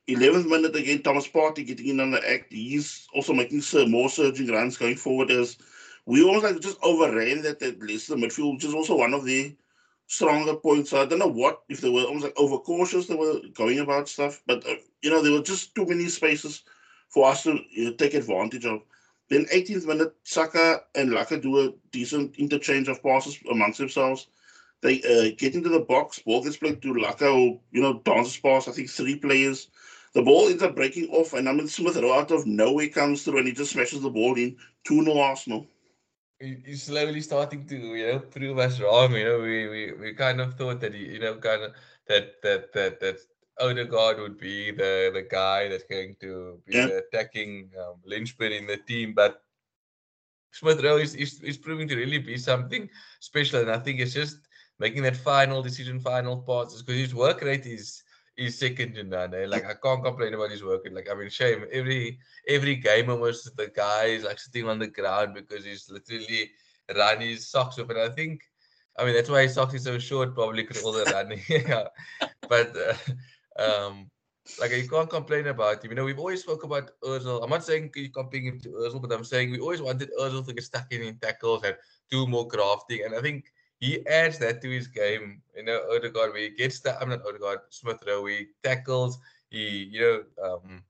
11th 0.09 0.49
minute 0.49 0.75
again, 0.75 1.01
Thomas 1.01 1.29
Partey 1.29 1.65
getting 1.65 1.87
in 1.87 1.99
on 2.01 2.11
the 2.11 2.29
act. 2.29 2.51
He's 2.51 3.07
also 3.13 3.31
making 3.31 3.61
some 3.61 3.89
more 3.89 4.09
surging 4.09 4.47
runs 4.47 4.75
going 4.75 4.97
forward 4.97 5.31
as 5.31 5.57
we 6.05 6.23
almost 6.23 6.43
like 6.43 6.59
just 6.59 6.77
overran 6.83 7.41
that 7.43 7.61
at 7.61 7.79
least 7.79 8.09
the 8.09 8.15
midfield, 8.15 8.55
which 8.55 8.65
is 8.65 8.73
also 8.73 8.97
one 8.97 9.13
of 9.13 9.25
the 9.25 9.55
stronger 10.07 10.55
points. 10.55 10.89
So 10.89 11.01
I 11.01 11.05
don't 11.05 11.19
know 11.19 11.27
what 11.27 11.61
if 11.69 11.81
they 11.81 11.89
were 11.89 12.03
almost 12.03 12.25
like 12.25 12.37
overcautious, 12.37 13.07
they 13.07 13.15
were 13.15 13.39
going 13.53 13.79
about 13.79 14.09
stuff, 14.09 14.41
but 14.45 14.67
uh, 14.67 14.75
you 15.01 15.09
know 15.09 15.21
there 15.21 15.31
were 15.31 15.41
just 15.41 15.73
too 15.75 15.85
many 15.85 16.09
spaces 16.09 16.63
for 17.09 17.29
us 17.29 17.43
to 17.43 17.59
you 17.71 17.85
know, 17.85 17.93
take 17.93 18.13
advantage 18.13 18.65
of. 18.65 18.81
Then 19.29 19.45
18th 19.45 19.87
minute, 19.87 20.13
Saka 20.23 20.81
and 20.95 21.09
Laka 21.09 21.41
do 21.41 21.59
a 21.59 21.73
decent 21.91 22.35
interchange 22.35 22.89
of 22.89 23.01
passes 23.01 23.39
amongst 23.49 23.79
themselves. 23.79 24.27
They 24.81 25.01
uh, 25.01 25.33
get 25.37 25.55
into 25.55 25.69
the 25.69 25.79
box, 25.79 26.19
ball 26.19 26.43
gets 26.43 26.57
played 26.57 26.81
to 26.81 26.93
Laka, 26.93 27.31
who, 27.31 27.59
you 27.71 27.81
know, 27.81 28.01
dances 28.03 28.35
past, 28.37 28.67
I 28.67 28.73
think, 28.73 28.89
three 28.89 29.15
players. 29.15 29.69
The 30.13 30.21
ball 30.21 30.49
ends 30.49 30.61
up 30.61 30.75
breaking 30.75 31.09
off, 31.09 31.33
and 31.33 31.47
I 31.47 31.53
mean, 31.53 31.69
Smith 31.69 31.97
out 31.97 32.31
of 32.31 32.45
nowhere 32.45 32.89
comes 32.89 33.23
through 33.23 33.39
and 33.39 33.47
he 33.47 33.53
just 33.53 33.71
smashes 33.71 34.01
the 34.01 34.09
ball 34.09 34.35
in 34.35 34.57
2 34.83 35.05
0 35.05 35.17
Arsenal 35.17 35.67
he's 36.65 36.83
slowly 36.83 37.21
starting 37.21 37.65
to 37.67 37.75
you 37.75 38.07
know 38.07 38.19
prove 38.19 38.59
us 38.59 38.79
wrong. 38.79 39.13
You 39.13 39.25
know, 39.25 39.39
we 39.39 39.67
we, 39.67 39.93
we 39.93 40.13
kind 40.13 40.41
of 40.41 40.55
thought 40.55 40.79
that 40.81 40.93
he, 40.93 41.13
you 41.13 41.19
know 41.19 41.35
kind 41.37 41.63
of 41.63 41.73
that 42.07 42.41
that 42.41 42.73
that 42.73 42.99
that 42.99 43.17
Odegaard 43.59 44.19
would 44.19 44.37
be 44.37 44.71
the 44.71 45.11
the 45.13 45.25
guy 45.29 45.69
that's 45.69 45.83
going 45.83 46.15
to 46.21 46.59
be 46.65 46.77
yeah. 46.77 46.87
the 46.87 47.03
attacking 47.03 47.69
um, 47.79 47.95
linchpin 48.05 48.51
in 48.51 48.67
the 48.67 48.77
team, 48.77 49.13
but 49.13 49.41
Smith 50.51 50.83
Rowe 50.83 50.97
is, 50.97 51.15
is 51.15 51.41
is 51.41 51.57
proving 51.57 51.87
to 51.87 51.95
really 51.95 52.19
be 52.19 52.37
something 52.37 52.89
special, 53.19 53.61
and 53.61 53.71
I 53.71 53.79
think 53.79 53.99
it's 53.99 54.13
just 54.13 54.37
making 54.79 55.03
that 55.03 55.17
final 55.17 55.61
decision, 55.61 55.99
final 55.99 56.41
passes 56.41 56.83
because 56.83 56.99
his 56.99 57.15
work 57.15 57.41
rate 57.41 57.65
is 57.65 58.03
is 58.37 58.59
second. 58.59 58.97
Eh? 58.97 59.45
Like 59.47 59.65
I 59.65 59.73
can't 59.75 60.03
complain 60.03 60.33
about 60.33 60.51
his 60.51 60.63
work. 60.63 60.87
Like 60.91 61.09
I 61.09 61.15
mean, 61.15 61.29
shame 61.29 61.65
every 61.71 62.19
every 62.47 62.75
game 62.75 63.09
almost 63.09 63.55
the 63.55 63.67
guy 63.67 64.05
is 64.05 64.23
like 64.23 64.39
sitting 64.39 64.67
on 64.67 64.79
the 64.79 64.87
ground 64.87 65.35
because 65.35 65.65
he's 65.65 65.89
literally 65.89 66.51
run 66.95 67.21
his 67.21 67.47
socks 67.47 67.79
off. 67.79 67.89
And 67.89 67.99
I 67.99 68.09
think, 68.09 68.41
I 68.97 69.05
mean, 69.05 69.13
that's 69.13 69.29
why 69.29 69.43
his 69.43 69.53
socks 69.53 69.73
is 69.73 69.83
so 69.83 69.97
short, 69.99 70.35
probably 70.35 70.63
because 70.63 70.83
all 70.83 70.93
the 70.93 71.05
running. 71.05 71.41
yeah. 71.49 71.87
But 72.47 72.75
uh, 72.75 73.87
um, 73.87 74.09
like 74.59 74.71
you 74.71 74.89
can't 74.89 75.09
complain 75.09 75.47
about 75.47 75.83
him. 75.83 75.91
You 75.91 75.95
know, 75.95 76.05
we've 76.05 76.19
always 76.19 76.41
spoke 76.41 76.63
about 76.63 76.91
Özil. 77.03 77.43
I'm 77.43 77.49
not 77.49 77.63
saying 77.63 77.91
you 77.95 78.09
comparing 78.09 78.47
him 78.47 78.59
to 78.61 78.69
Özil, 78.69 79.01
but 79.01 79.11
I'm 79.11 79.23
saying 79.23 79.51
we 79.51 79.59
always 79.59 79.81
wanted 79.81 80.09
Özil 80.19 80.45
to 80.45 80.53
get 80.53 80.63
stuck 80.63 80.91
in 80.91 81.01
in 81.01 81.17
tackles 81.17 81.63
and 81.63 81.75
do 82.11 82.27
more 82.27 82.47
crafting. 82.47 83.05
And 83.05 83.15
I 83.15 83.21
think 83.21 83.45
he 83.83 84.07
adds 84.07 84.37
that 84.39 84.61
to 84.61 84.69
his 84.69 84.87
game. 84.87 85.41
You 85.57 85.63
know, 85.63 85.81
Odegaard, 85.93 86.31
where 86.31 86.43
he 86.43 86.51
gets 86.51 86.79
the 86.79 86.97
I'm 87.01 87.09
not 87.09 87.27
Odegaard, 87.27 87.59
Smith 87.69 88.01
Rowe, 88.07 88.25
he 88.25 88.47
tackles, 88.63 89.17
he 89.49 89.89
you 89.91 90.01
know 90.01 90.47
um, 90.47 90.83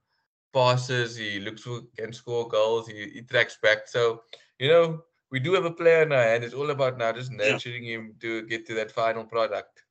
passes, 0.54 1.16
he 1.16 1.40
looks 1.40 1.64
for 1.64 1.82
can 1.98 2.14
score 2.14 2.48
goals, 2.48 2.88
he, 2.88 3.10
he 3.16 3.22
tracks 3.24 3.58
back. 3.64 3.88
So 3.88 4.22
you 4.60 4.68
know 4.68 5.04
we 5.32 5.40
do 5.40 5.54
have 5.54 5.66
a 5.66 5.72
player 5.72 6.06
now, 6.06 6.20
and 6.20 6.44
it's 6.44 6.54
all 6.54 6.70
about 6.70 7.00
now 7.00 7.12
just 7.12 7.32
nurturing 7.32 7.84
yeah. 7.84 7.96
him 7.96 8.14
to 8.22 8.44
get 8.44 8.68
to 8.68 8.76
that 8.76 8.92
final 8.92 9.24
product. 9.24 9.82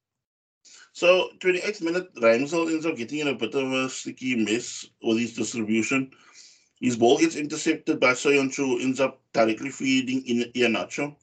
So 0.92 1.30
28th 1.40 1.82
minute, 1.82 2.14
Ramsdale 2.14 2.70
ends 2.70 2.86
up 2.86 2.96
getting 2.96 3.18
in 3.18 3.28
a 3.28 3.34
bit 3.34 3.54
of 3.56 3.72
a 3.72 3.88
sticky 3.88 4.36
mess 4.36 4.86
with 5.02 5.18
his 5.18 5.34
distribution. 5.34 6.12
His 6.80 6.96
ball 6.96 7.18
gets 7.18 7.34
intercepted 7.34 7.98
by 7.98 8.12
Soyuncu, 8.12 8.80
ends 8.80 9.00
up 9.00 9.20
directly 9.32 9.70
feeding 9.70 10.24
in 10.24 10.52
Iheanacho 10.52 11.16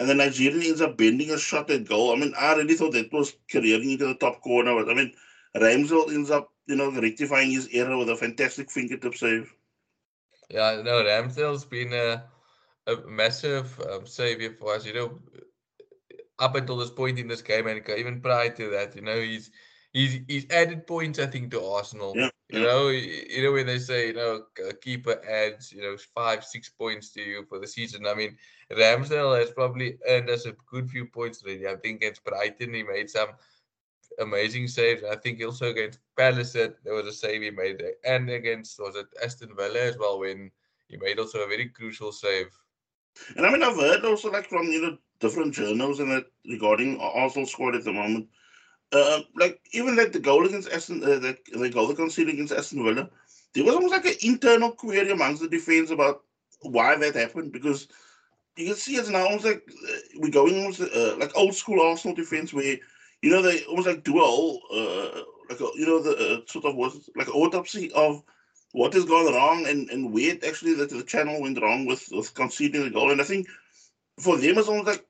and 0.00 0.08
the 0.08 0.14
Nigerian 0.14 0.62
ends 0.62 0.80
up 0.80 0.96
bending 0.96 1.30
a 1.30 1.38
shot 1.38 1.70
at 1.70 1.86
goal. 1.86 2.10
I 2.10 2.16
mean, 2.16 2.32
I 2.38 2.54
really 2.54 2.74
thought 2.74 2.94
that 2.94 3.12
was 3.12 3.36
careering 3.52 3.92
into 3.92 4.06
the 4.06 4.14
top 4.14 4.40
corner, 4.40 4.74
but 4.74 4.90
I 4.90 4.94
mean, 4.94 5.12
Ramsdale 5.54 6.08
ends 6.08 6.30
up, 6.30 6.50
you 6.66 6.76
know, 6.76 6.90
rectifying 6.90 7.50
his 7.50 7.68
error 7.70 7.98
with 7.98 8.08
a 8.08 8.16
fantastic 8.16 8.70
fingertip 8.70 9.14
save. 9.14 9.54
Yeah, 10.48 10.80
no, 10.82 11.02
Ramsdale's 11.04 11.66
been 11.66 11.92
a, 11.92 12.24
a 12.86 12.96
massive 13.06 13.78
um, 13.90 14.06
savior 14.06 14.56
for 14.58 14.74
us. 14.74 14.86
You 14.86 14.94
know, 14.94 15.18
up 16.38 16.54
until 16.54 16.78
this 16.78 16.90
point 16.90 17.18
in 17.18 17.28
this 17.28 17.42
game, 17.42 17.66
and 17.66 17.86
even 17.90 18.22
prior 18.22 18.48
to 18.48 18.70
that, 18.70 18.96
you 18.96 19.02
know, 19.02 19.20
he's 19.20 19.50
he's 19.92 20.20
he's 20.28 20.46
added 20.48 20.86
points, 20.86 21.18
I 21.18 21.26
think, 21.26 21.50
to 21.50 21.62
Arsenal. 21.62 22.14
Yeah, 22.16 22.30
you 22.52 22.60
know, 22.60 22.88
you 22.88 23.42
know 23.42 23.52
when 23.52 23.66
they 23.66 23.78
say, 23.78 24.08
you 24.08 24.14
know, 24.14 24.44
a 24.64 24.68
uh, 24.68 24.72
keeper 24.80 25.20
adds, 25.28 25.72
you 25.72 25.82
know, 25.82 25.96
five, 26.14 26.44
six 26.44 26.68
points 26.68 27.10
to 27.10 27.22
you 27.22 27.44
for 27.48 27.58
the 27.58 27.66
season. 27.66 28.06
I 28.06 28.14
mean, 28.14 28.36
Ramsdale 28.72 29.38
has 29.38 29.50
probably 29.50 29.98
earned 30.08 30.30
us 30.30 30.46
a 30.46 30.52
good 30.70 30.90
few 30.90 31.06
points 31.06 31.42
already. 31.42 31.66
I 31.66 31.76
think 31.76 31.98
against 31.98 32.24
Brighton, 32.24 32.74
he 32.74 32.82
made 32.82 33.10
some 33.10 33.30
amazing 34.18 34.68
saves. 34.68 35.02
I 35.04 35.16
think 35.16 35.42
also 35.42 35.70
against 35.70 36.00
Palace, 36.16 36.52
there 36.52 36.74
was 36.86 37.06
a 37.06 37.12
save 37.12 37.42
he 37.42 37.50
made, 37.50 37.82
and 38.04 38.30
against 38.30 38.78
was 38.80 38.96
it 38.96 39.06
Aston 39.22 39.54
Villa 39.56 39.80
as 39.80 39.98
well 39.98 40.20
when 40.20 40.50
he 40.88 40.96
made 40.96 41.18
also 41.18 41.40
a 41.40 41.48
very 41.48 41.68
crucial 41.68 42.12
save. 42.12 42.48
And 43.36 43.46
I 43.46 43.50
mean, 43.50 43.62
I've 43.62 43.76
heard 43.76 44.04
also 44.04 44.30
like 44.30 44.48
from 44.48 44.66
you 44.66 44.82
know 44.82 44.98
different 45.20 45.54
journals 45.54 46.00
and 46.00 46.10
that 46.10 46.26
regarding 46.46 47.00
Arsenal 47.00 47.46
squad 47.46 47.74
at 47.74 47.84
the 47.84 47.92
moment 47.92 48.28
uh, 48.92 49.20
like 49.36 49.60
even 49.72 49.96
like 49.96 50.12
the 50.12 50.18
goal 50.20 50.46
against 50.46 50.70
Aston, 50.70 51.02
uh, 51.02 51.18
the, 51.18 51.36
the 51.52 51.68
goal 51.70 51.88
they 51.88 51.94
conceded 51.94 52.34
against 52.34 52.52
Aston 52.52 52.84
Villa, 52.84 53.08
there 53.54 53.64
was 53.64 53.74
almost 53.74 53.92
like 53.92 54.06
an 54.06 54.14
internal 54.22 54.72
query 54.72 55.10
amongst 55.10 55.42
the 55.42 55.48
defense 55.48 55.90
about 55.90 56.22
why 56.62 56.96
that 56.96 57.14
happened 57.14 57.52
because 57.52 57.88
you 58.56 58.66
can 58.66 58.74
see 58.74 58.96
it's 58.96 59.08
now 59.08 59.24
almost 59.24 59.44
like 59.44 59.62
uh, 59.88 59.96
we're 60.16 60.30
going 60.30 60.56
almost 60.56 60.80
uh, 60.80 61.16
like 61.18 61.36
old 61.36 61.54
school 61.54 61.80
Arsenal 61.80 62.14
defense 62.16 62.52
where 62.52 62.76
you 63.22 63.30
know 63.30 63.42
they 63.42 63.64
almost 63.64 63.88
like 63.88 64.04
do 64.04 64.18
a 64.18 64.24
whole 64.24 64.60
uh, 64.72 65.22
like 65.48 65.60
a, 65.60 65.68
you 65.76 65.86
know 65.86 66.02
the 66.02 66.16
uh, 66.16 66.40
sort 66.46 66.64
of 66.64 66.76
was 66.76 67.08
like 67.16 67.34
autopsy 67.34 67.90
of 67.92 68.22
what 68.72 68.92
has 68.94 69.04
gone 69.04 69.32
wrong 69.34 69.66
and 69.66 69.88
and 69.90 70.12
where 70.12 70.34
actually 70.46 70.74
that 70.74 70.90
the 70.90 71.02
channel 71.02 71.40
went 71.40 71.60
wrong 71.60 71.86
with 71.86 72.08
with 72.12 72.34
conceding 72.34 72.84
the 72.84 72.90
goal. 72.90 73.10
And 73.10 73.20
I 73.20 73.24
think 73.24 73.46
for 74.18 74.36
them 74.36 74.58
it's 74.58 74.68
almost 74.68 74.86
like 74.88 75.06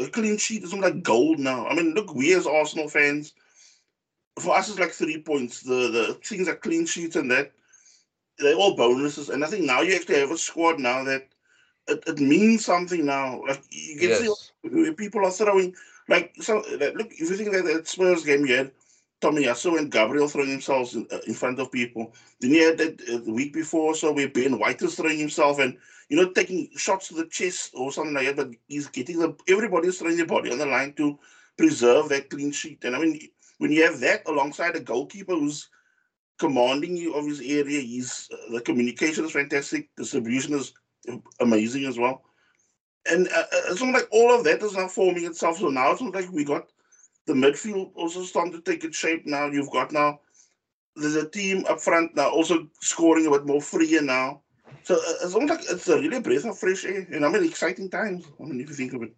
a 0.00 0.08
clean 0.08 0.36
sheet 0.36 0.62
is 0.62 0.74
like 0.74 1.02
gold 1.02 1.38
now. 1.38 1.66
I 1.66 1.74
mean, 1.74 1.94
look, 1.94 2.14
we 2.14 2.34
as 2.34 2.46
Arsenal 2.46 2.88
fans, 2.88 3.34
for 4.38 4.56
us, 4.56 4.68
it's 4.68 4.78
like 4.78 4.90
three 4.90 5.20
points. 5.20 5.62
The 5.62 5.90
the 5.90 6.18
things 6.22 6.48
are 6.48 6.56
clean 6.56 6.86
sheets 6.86 7.16
and 7.16 7.30
that 7.30 7.52
they're 8.38 8.56
all 8.56 8.76
bonuses. 8.76 9.28
And 9.28 9.44
I 9.44 9.48
think 9.48 9.64
now 9.64 9.82
you 9.82 9.94
actually 9.94 10.18
have 10.20 10.30
a 10.30 10.38
squad 10.38 10.78
now 10.78 11.04
that 11.04 11.28
it, 11.88 12.02
it 12.06 12.18
means 12.18 12.64
something 12.64 13.04
now. 13.04 13.42
Like 13.46 13.62
you 13.70 13.98
can 13.98 14.08
yes. 14.10 14.52
see 14.62 14.92
people 14.92 15.24
are 15.24 15.30
throwing 15.30 15.74
like 16.08 16.34
so. 16.40 16.62
Like, 16.80 16.94
look, 16.94 17.12
if 17.12 17.20
you 17.20 17.36
think 17.36 17.52
that 17.52 17.64
that 17.64 17.88
Spurs 17.88 18.24
game 18.24 18.46
you 18.46 18.56
had 18.56 18.72
Tomiyasu 19.24 19.78
and 19.78 19.90
Gabriel 19.90 20.28
throwing 20.28 20.50
themselves 20.50 20.94
in, 20.94 21.06
uh, 21.10 21.18
in 21.26 21.34
front 21.34 21.58
of 21.58 21.72
people. 21.72 22.12
Then 22.40 22.50
you 22.50 22.66
had 22.66 22.78
that 22.78 23.00
uh, 23.02 23.24
the 23.24 23.32
week 23.32 23.54
before, 23.54 23.94
so 23.94 24.12
where 24.12 24.28
Ben 24.28 24.58
White 24.58 24.82
is 24.82 24.96
throwing 24.96 25.18
himself 25.18 25.58
and 25.58 25.78
you 26.08 26.16
know, 26.16 26.30
taking 26.30 26.68
shots 26.76 27.08
to 27.08 27.14
the 27.14 27.26
chest 27.26 27.72
or 27.74 27.90
something 27.90 28.14
like 28.14 28.26
that, 28.26 28.36
but 28.36 28.50
he's 28.68 28.88
getting 28.88 29.18
the 29.18 29.34
everybody's 29.48 29.98
throwing 29.98 30.16
their 30.16 30.26
body 30.26 30.50
on 30.52 30.58
the 30.58 30.66
line 30.66 30.92
to 30.94 31.18
preserve 31.56 32.08
that 32.10 32.28
clean 32.30 32.52
sheet. 32.52 32.84
And 32.84 32.94
I 32.94 32.98
mean, 32.98 33.18
when 33.58 33.72
you 33.72 33.82
have 33.84 34.00
that 34.00 34.22
alongside 34.26 34.76
a 34.76 34.80
goalkeeper 34.80 35.34
who's 35.34 35.68
commanding 36.38 36.96
you 36.96 37.14
of 37.14 37.26
his 37.26 37.40
area, 37.40 37.80
he's 37.80 38.28
uh, 38.32 38.52
the 38.52 38.60
communication 38.60 39.24
is 39.24 39.32
fantastic, 39.32 39.88
distribution 39.96 40.54
is 40.54 40.74
amazing 41.40 41.86
as 41.86 41.98
well. 41.98 42.22
And 43.10 43.28
uh, 43.28 43.44
uh 43.52 43.70
it's 43.70 43.82
not 43.82 43.94
like 43.94 44.08
all 44.10 44.34
of 44.34 44.44
that 44.44 44.62
is 44.62 44.74
now 44.74 44.88
forming 44.88 45.24
itself. 45.24 45.58
So 45.58 45.68
now 45.68 45.92
it's 45.92 46.02
not 46.02 46.14
like 46.14 46.30
we 46.30 46.44
got 46.44 46.68
the 47.26 47.32
midfield 47.32 47.90
also 47.94 48.22
starting 48.22 48.52
to 48.52 48.60
take 48.60 48.84
its 48.84 48.96
shape 48.96 49.26
now. 49.26 49.46
You've 49.46 49.70
got 49.70 49.92
now 49.92 50.20
there's 50.96 51.16
a 51.16 51.28
team 51.28 51.64
up 51.68 51.80
front 51.80 52.14
now 52.14 52.30
also 52.30 52.68
scoring 52.80 53.26
a 53.26 53.30
bit 53.30 53.46
more 53.46 53.60
freer 53.60 54.00
now 54.00 54.44
So 54.84 54.96
it's 55.22 55.34
almost 55.34 55.50
like 55.50 55.70
it's 55.70 55.88
a 55.88 55.96
really 55.96 56.20
breath 56.20 56.44
of 56.44 56.58
fresh 56.58 56.84
air. 56.84 57.06
And 57.10 57.24
I 57.24 57.28
mean, 57.30 57.44
exciting 57.44 57.88
times. 57.88 58.26
I 58.40 58.44
mean, 58.44 58.60
if 58.60 58.68
you 58.68 58.74
think 58.74 58.92
of 58.92 59.02
it. 59.02 59.14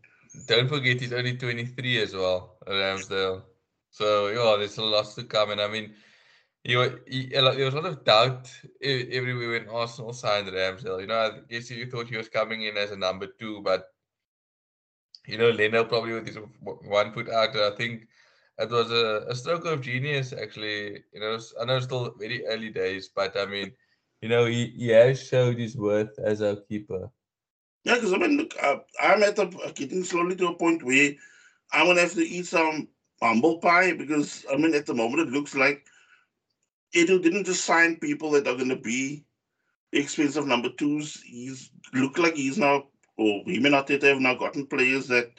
Don't 0.46 0.68
forget 0.68 1.00
he's 1.00 1.12
only 1.12 1.36
23 1.36 2.02
as 2.02 2.14
well, 2.14 2.56
Ramsdale. 2.66 3.42
So 3.90 4.28
yeah, 4.28 4.56
there's 4.58 4.78
a 4.78 4.84
lot 4.84 5.06
to 5.16 5.24
come. 5.24 5.50
And 5.50 5.60
I 5.60 5.68
mean, 5.68 5.94
you, 6.62 7.00
you, 7.06 7.30
there 7.30 7.64
was 7.64 7.74
a 7.74 7.80
lot 7.80 7.86
of 7.86 8.04
doubt 8.04 8.50
everywhere 8.82 9.50
when 9.50 9.68
Arsenal 9.68 10.12
signed 10.12 10.48
Ramsdale. 10.48 11.00
You 11.00 11.06
know, 11.08 11.18
I 11.18 11.30
guess 11.48 11.70
you 11.70 11.90
thought 11.90 12.08
he 12.08 12.16
was 12.16 12.28
coming 12.28 12.62
in 12.62 12.76
as 12.76 12.92
a 12.92 12.96
number 12.96 13.26
two, 13.26 13.60
but 13.62 13.92
you 15.26 15.38
know, 15.38 15.50
Leno 15.50 15.84
probably 15.84 16.12
with 16.12 16.26
his 16.26 16.38
one 16.62 17.12
foot 17.12 17.28
out. 17.28 17.56
I 17.56 17.74
think 17.76 18.08
it 18.58 18.70
was 18.70 18.90
a, 18.90 19.26
a 19.28 19.34
stroke 19.34 19.64
of 19.66 19.82
genius, 19.82 20.32
actually. 20.32 21.04
You 21.12 21.20
know, 21.20 21.38
I 21.60 21.64
know 21.64 21.76
it's 21.76 21.86
still 21.86 22.14
very 22.18 22.46
early 22.46 22.70
days, 22.70 23.10
but 23.14 23.36
I 23.36 23.46
mean, 23.46 23.72
you 24.20 24.28
know, 24.28 24.46
he, 24.46 24.66
he 24.76 24.88
has 24.88 25.22
showed 25.22 25.58
his 25.58 25.76
worth 25.76 26.18
as 26.18 26.40
a 26.40 26.62
keeper. 26.68 27.10
Yeah, 27.84 27.94
because 27.96 28.12
I 28.12 28.18
mean, 28.18 28.36
look, 28.36 28.54
uh, 28.62 28.78
I'm 29.00 29.22
at 29.22 29.38
a, 29.38 29.46
getting 29.74 30.02
slowly 30.02 30.36
to 30.36 30.48
a 30.48 30.54
point 30.54 30.82
where 30.82 31.12
I'm 31.72 31.86
gonna 31.86 32.00
have 32.00 32.14
to 32.14 32.26
eat 32.26 32.46
some 32.46 32.88
humble 33.22 33.58
pie 33.58 33.92
because 33.92 34.44
I 34.52 34.56
mean, 34.56 34.74
at 34.74 34.86
the 34.86 34.94
moment, 34.94 35.28
it 35.28 35.32
looks 35.32 35.54
like 35.54 35.86
Edu 36.94 37.22
didn't 37.22 37.44
just 37.44 37.64
sign 37.64 37.96
people 37.96 38.30
that 38.32 38.46
are 38.48 38.56
gonna 38.56 38.76
be 38.76 39.24
expensive 39.92 40.46
number 40.46 40.70
twos. 40.70 41.22
He's 41.22 41.70
look 41.94 42.18
like 42.18 42.34
he's 42.34 42.58
now, 42.58 42.88
or 43.16 43.42
he 43.44 43.58
may 43.58 43.70
not 43.70 43.88
have 43.88 44.20
now 44.20 44.34
gotten 44.34 44.66
players 44.66 45.06
that 45.08 45.30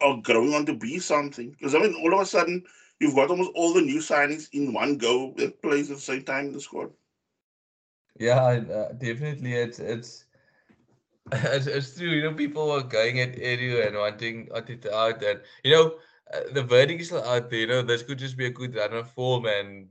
are 0.00 0.16
growing 0.22 0.54
on 0.54 0.66
to 0.66 0.74
be 0.74 0.98
something. 0.98 1.50
Because 1.50 1.74
I 1.74 1.78
mean, 1.78 1.94
all 2.02 2.14
of 2.14 2.20
a 2.20 2.26
sudden, 2.26 2.64
you've 3.00 3.14
got 3.14 3.30
almost 3.30 3.52
all 3.54 3.72
the 3.72 3.82
new 3.82 3.98
signings 3.98 4.48
in 4.52 4.72
one 4.72 4.96
go 4.96 5.32
that 5.36 5.62
plays 5.62 5.90
at 5.90 5.96
the 5.96 6.02
same 6.02 6.22
time 6.22 6.46
in 6.46 6.52
the 6.52 6.60
squad. 6.60 6.90
Yeah, 8.18 8.42
uh, 8.42 8.92
definitely. 8.92 9.52
It's 9.52 9.78
it's 9.78 10.24
it's, 11.32 11.66
it's 11.66 11.96
true. 11.96 12.08
You 12.08 12.22
know, 12.22 12.34
people 12.34 12.68
were 12.68 12.82
going 12.82 13.20
at 13.20 13.36
Edu 13.36 13.86
and 13.86 13.96
wanting 13.96 14.48
it 14.52 14.86
out, 14.86 15.22
and 15.22 15.40
you 15.64 15.72
know, 15.72 15.94
uh, 16.32 16.52
the 16.52 16.62
verdict 16.62 17.02
is 17.02 17.12
out 17.12 17.50
there. 17.50 17.60
You 17.60 17.66
know, 17.66 17.82
this 17.82 18.02
could 18.02 18.18
just 18.18 18.36
be 18.36 18.46
a 18.46 18.50
good 18.50 18.74
run 18.74 18.92
of 18.92 19.10
form, 19.10 19.46
and 19.46 19.88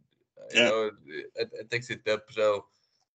you 0.53 0.61
yeah. 0.61 0.69
know, 0.69 0.91
it, 1.35 1.51
it, 1.53 1.69
takes 1.69 1.89
a 1.89 1.95
dip. 1.95 2.31
So 2.31 2.65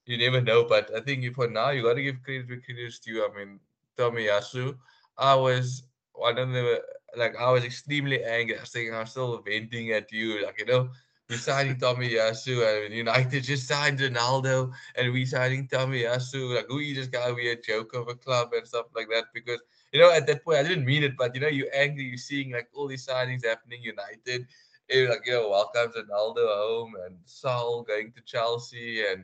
you 0.05 0.17
never 0.17 0.41
know. 0.41 0.65
But 0.65 0.93
I 0.96 1.00
think 1.00 1.34
for 1.34 1.48
now, 1.48 1.69
you 1.72 1.84
got 1.84 1.96
to 1.96 2.03
give 2.03 2.22
credit 2.24 2.50
where 2.50 2.60
credit 2.60 2.86
is 2.86 3.00
due. 3.00 3.25
I 3.25 3.38
mean, 3.38 3.60
Tomiyasu, 4.00 4.77
I 5.18 5.36
was 5.36 5.84
one 6.13 6.38
of 6.38 6.50
the 6.50 6.82
like 7.18 7.36
I 7.36 7.51
was 7.51 7.63
extremely 7.63 8.24
angry. 8.24 8.58
I 8.58 8.62
was 8.62 8.70
thinking 8.70 8.96
I'm 8.96 9.06
still 9.06 9.41
venting 9.46 9.91
at 9.91 10.12
you, 10.12 10.46
like 10.46 10.60
you 10.60 10.65
know 10.65 10.89
we 11.29 11.38
signing 11.38 11.75
Tomiyasu 11.75 12.86
and 12.86 12.94
United 12.94 13.44
just 13.44 13.68
signed 13.68 14.00
Ronaldo 14.00 14.72
and 14.96 15.13
we 15.13 15.25
signing 15.25 15.68
Tomiyasu. 15.68 16.56
Like 16.56 16.70
we 16.70 16.94
just 16.94 17.12
gotta 17.12 17.36
be 17.36 17.50
a 17.50 17.56
joke 17.56 17.94
of 17.94 18.08
a 18.08 18.15
club 18.15 18.50
and 18.53 18.68
stuff 18.68 18.88
like 18.96 19.08
that. 19.12 19.25
Because 19.34 19.62
you 19.94 20.01
know, 20.01 20.12
at 20.12 20.25
that 20.27 20.44
point 20.44 20.58
I 20.58 20.63
didn't 20.63 20.86
mean 20.86 21.03
it, 21.03 21.15
but 21.18 21.36
you 21.36 21.41
know, 21.41 21.48
you're 21.48 21.74
angry, 21.74 22.06
you're 22.06 22.18
seeing 22.18 22.51
like 22.51 22.70
all 22.74 22.88
these 22.88 23.06
signings 23.06 23.46
happening, 23.46 23.84
United. 23.84 24.48
It, 24.88 25.08
like, 25.08 25.22
you 25.25 25.34
know, 25.34 25.50
welcomes 25.50 25.94
Ronaldo 25.94 26.48
home 26.48 26.94
and 27.06 27.18
Saul 27.25 27.84
going 27.84 28.12
to 28.13 28.22
Chelsea 28.22 29.06
and 29.06 29.24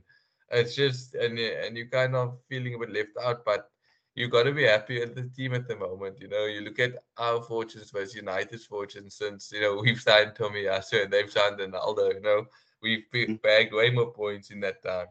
it's 0.51 0.75
just 0.75 1.15
and 1.15 1.39
and 1.39 1.75
you 1.75 1.89
kind 1.89 2.15
of 2.15 2.37
feeling 2.47 2.75
a 2.75 2.79
bit 2.79 2.91
left 2.93 3.17
out, 3.23 3.43
but 3.43 3.71
you 4.15 4.29
got 4.29 4.43
to 4.43 4.53
be 4.53 4.63
happy 4.63 4.99
with 4.99 5.13
the 5.13 5.23
team 5.23 5.53
at 5.53 5.67
the 5.67 5.75
moment. 5.75 6.17
You 6.21 6.29
know, 6.29 6.45
you 6.45 6.61
look 6.61 6.79
at 6.79 7.03
our 7.17 7.41
fortunes 7.41 7.91
versus 7.91 8.15
United's 8.15 8.65
fortunes 8.65 9.15
since, 9.15 9.51
you 9.53 9.61
know, 9.61 9.75
we've 9.83 9.99
signed 9.99 10.33
Tommy 10.35 10.63
Tomiyasu 10.63 11.03
and 11.03 11.13
they've 11.13 11.29
signed 11.29 11.59
Ronaldo, 11.59 12.15
you 12.15 12.21
know, 12.21 12.45
we've 12.81 13.03
mm. 13.13 13.41
bagged 13.41 13.73
way 13.73 13.89
more 13.89 14.11
points 14.11 14.51
in 14.51 14.61
that 14.61 14.81
time. 14.81 15.07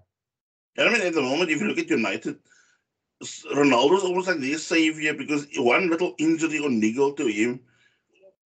I 0.79 0.89
mean, 0.91 1.03
at 1.03 1.15
the 1.15 1.23
moment, 1.23 1.51
if 1.51 1.61
you 1.61 1.69
look 1.69 1.79
at 1.79 1.91
United, 1.91 2.39
Ronaldo's 3.55 4.03
almost 4.03 4.27
like 4.27 4.41
their 4.41 4.59
savior 4.59 5.15
because 5.15 5.47
one 5.57 5.89
little 5.89 6.15
injury 6.19 6.59
or 6.59 6.71
niggle 6.71 7.13
to 7.13 7.27
him, 7.27 7.61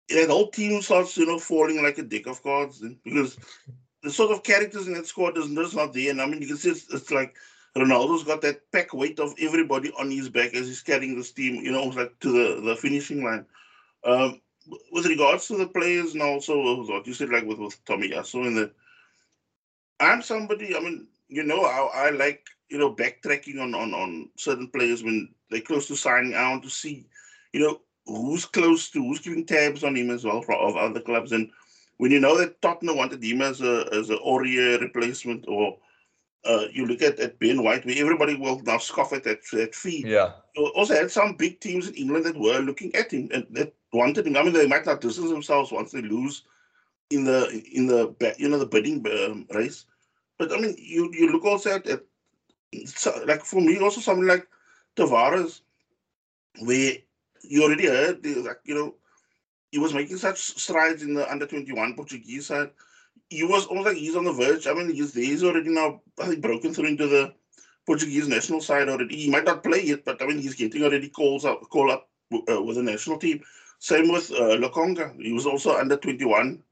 that 0.10 0.30
whole 0.30 0.50
team 0.52 0.82
starts, 0.82 1.18
you 1.18 1.25
know, 1.25 1.40
falling 1.40 1.82
like 1.82 1.98
a 1.98 2.04
deck 2.04 2.28
of 2.28 2.42
cards 2.42 2.84
because 3.04 3.38
the 4.04 4.12
sort 4.12 4.32
of 4.32 4.44
characters 4.44 4.88
in 4.88 4.94
that 4.94 5.08
squad 5.08 5.38
is 5.38 5.50
just 5.50 5.75
not 5.75 5.94
there. 5.94 6.12
And 6.12 6.22
I 6.22 6.25
mean, 6.28 6.42
you 6.42 6.48
can 6.48 6.58
see 6.58 6.70
it's, 6.70 6.94
it's 6.94 7.12
like 7.12 7.36
Ronaldo's 7.77 8.24
got 8.24 8.41
that 8.41 8.72
pack 8.72 8.94
weight 8.94 9.20
of 9.20 9.34
everybody 9.39 9.91
on 10.00 10.10
his 10.10 10.29
back 10.29 10.53
as 10.53 10.67
he's 10.67 10.82
carrying 10.82 11.17
this 11.17 11.32
team, 11.32 11.55
you 11.55 11.72
know, 11.72 11.79
almost 11.79 11.98
like 11.98 12.20
to 12.22 12.32
the, 12.32 12.62
the 12.62 12.75
finishing 12.75 13.24
line. 13.24 13.46
Um, 14.05 14.41
with 14.91 15.05
regards 15.05 15.48
to 15.48 15.58
the 15.58 15.67
players 15.67 16.13
and 16.13 16.22
also 16.22 16.84
what 16.84 17.05
you 17.05 17.13
said, 17.13 17.29
like 17.29 17.46
with, 17.46 17.60
with 17.60 17.84
Tomiyasu 17.86 18.48
and 18.48 18.58
the, 18.58 18.72
I'm 20.00 20.22
somebody, 20.22 20.75
I 20.75 20.79
mean, 20.79 21.08
you 21.27 21.44
know, 21.44 21.65
I, 21.65 22.08
I 22.08 22.10
like, 22.12 22.46
you 22.70 22.77
know, 22.77 22.94
backtracking 22.94 23.62
on, 23.62 23.75
on, 23.75 23.94
on 23.94 24.29
certain 24.38 24.70
players 24.70 25.03
when 25.03 25.29
they're 25.50 25.62
close 25.62 25.88
to 25.88 25.96
signing. 25.96 26.34
I 26.34 26.50
want 26.50 26.63
to 26.63 26.70
see, 26.70 27.08
you 27.53 27.60
know, 27.60 27.82
who's 28.05 28.46
close 28.46 28.89
to, 28.91 29.00
who's 29.01 29.20
giving 29.20 29.46
tabs 29.46 29.84
on 29.84 29.96
him 29.96 30.10
as 30.10 30.24
well 30.24 30.41
for, 30.41 30.55
of 30.55 30.75
other 30.75 31.01
clubs. 31.01 31.32
And 31.32 31.50
when 31.98 32.12
you 32.12 32.20
know 32.20 32.38
that 32.38 32.62
Tottenham 32.62 32.98
wanted 32.98 33.24
him 33.24 33.41
as 33.41 33.62
a 33.62 33.88
as 33.91 34.10
a 34.10 34.17
Aurier 34.17 34.79
replacement 34.82 35.46
or 35.48 35.77
uh, 36.46 36.66
you 36.72 36.86
look 36.86 37.02
at, 37.02 37.20
at 37.20 37.40
Ben 37.40 37.64
White, 37.64 37.86
where 37.86 37.98
everybody 37.98 38.36
will 38.36 38.60
now 38.62 38.78
scoff 38.78 39.14
at 39.14 39.24
that, 39.24 39.40
that 39.52 39.75
fee. 39.75 40.04
Yeah. 40.06 40.34
You 40.56 40.68
also 40.75 40.94
had 40.94 41.12
some 41.12 41.36
big 41.36 41.60
teams 41.60 41.88
in 41.88 41.96
England 41.96 42.25
that 42.25 42.38
were 42.38 42.60
looking 42.60 42.94
at 42.96 43.12
him 43.12 43.30
and 43.34 43.46
that 43.52 43.74
wanted 43.92 44.28
him. 44.28 44.38
I 44.38 44.44
mean, 44.44 44.54
they 44.54 44.68
might 44.68 44.86
not 44.86 45.02
distance 45.02 45.30
themselves 45.30 45.72
once 45.72 45.92
they 45.92 46.02
lose 46.02 46.44
in 47.10 47.24
the 47.24 47.64
in 47.74 47.88
the 47.88 48.16
you 48.38 48.50
know 48.50 48.58
the 48.58 48.66
bidding 48.66 49.06
um, 49.08 49.46
race, 49.54 49.86
but 50.38 50.52
I 50.52 50.60
mean, 50.60 50.75
you 50.78 51.12
you 51.14 51.32
look 51.32 51.46
also 51.46 51.75
at, 51.75 51.88
at 51.88 52.02
like 53.25 53.44
for 53.44 53.62
me 53.62 53.78
also 53.80 54.02
something 54.02 54.25
like 54.25 54.48
Tavares, 54.96 55.62
where 56.62 56.94
you 57.44 57.64
already 57.64 57.88
heard 57.88 58.25
like 58.25 58.60
you 58.64 58.75
know 58.75 58.96
he 59.72 59.78
was 59.78 59.94
making 59.94 60.18
such 60.18 60.40
strides 60.40 61.04
in 61.04 61.14
the 61.14 61.30
under 61.32 61.46
twenty 61.46 61.74
one 61.74 61.96
Portuguese 61.96 62.48
side 62.48 62.72
he 63.29 63.44
was 63.44 63.65
almost 63.65 63.88
like 63.88 63.98
he's 63.98 64.15
on 64.15 64.25
the 64.25 64.34
verge. 64.34 64.67
I 64.67 64.74
mean, 64.74 64.94
he's 64.94 65.13
he's 65.13 65.44
already 65.44 65.70
now 65.70 66.01
I 66.20 66.27
think 66.27 66.41
broken 66.41 66.74
through 66.74 66.88
into 66.88 67.08
the 67.08 67.34
Portuguese 67.86 68.27
national 68.27 68.62
side 68.62 68.89
already. 68.89 69.15
He 69.15 69.29
might 69.29 69.46
not 69.46 69.63
play 69.63 69.84
yet, 69.84 70.05
but 70.05 70.22
I 70.22 70.25
mean 70.25 70.39
he's 70.39 70.55
getting 70.55 70.84
already 70.84 71.10
calls 71.10 71.46
up 71.46 71.62
call 71.70 71.91
up 71.91 72.10
uh, 72.34 72.62
with 72.62 72.77
the 72.77 72.84
national 72.84 73.17
team. 73.17 73.41
Same 73.79 74.12
with 74.12 74.32
uh, 74.32 74.58
Lokonga. 74.58 75.20
He 75.22 75.34
was 75.34 75.46
also 75.46 75.75
under 75.75 75.98
twenty 75.98 76.25
one, 76.25 76.63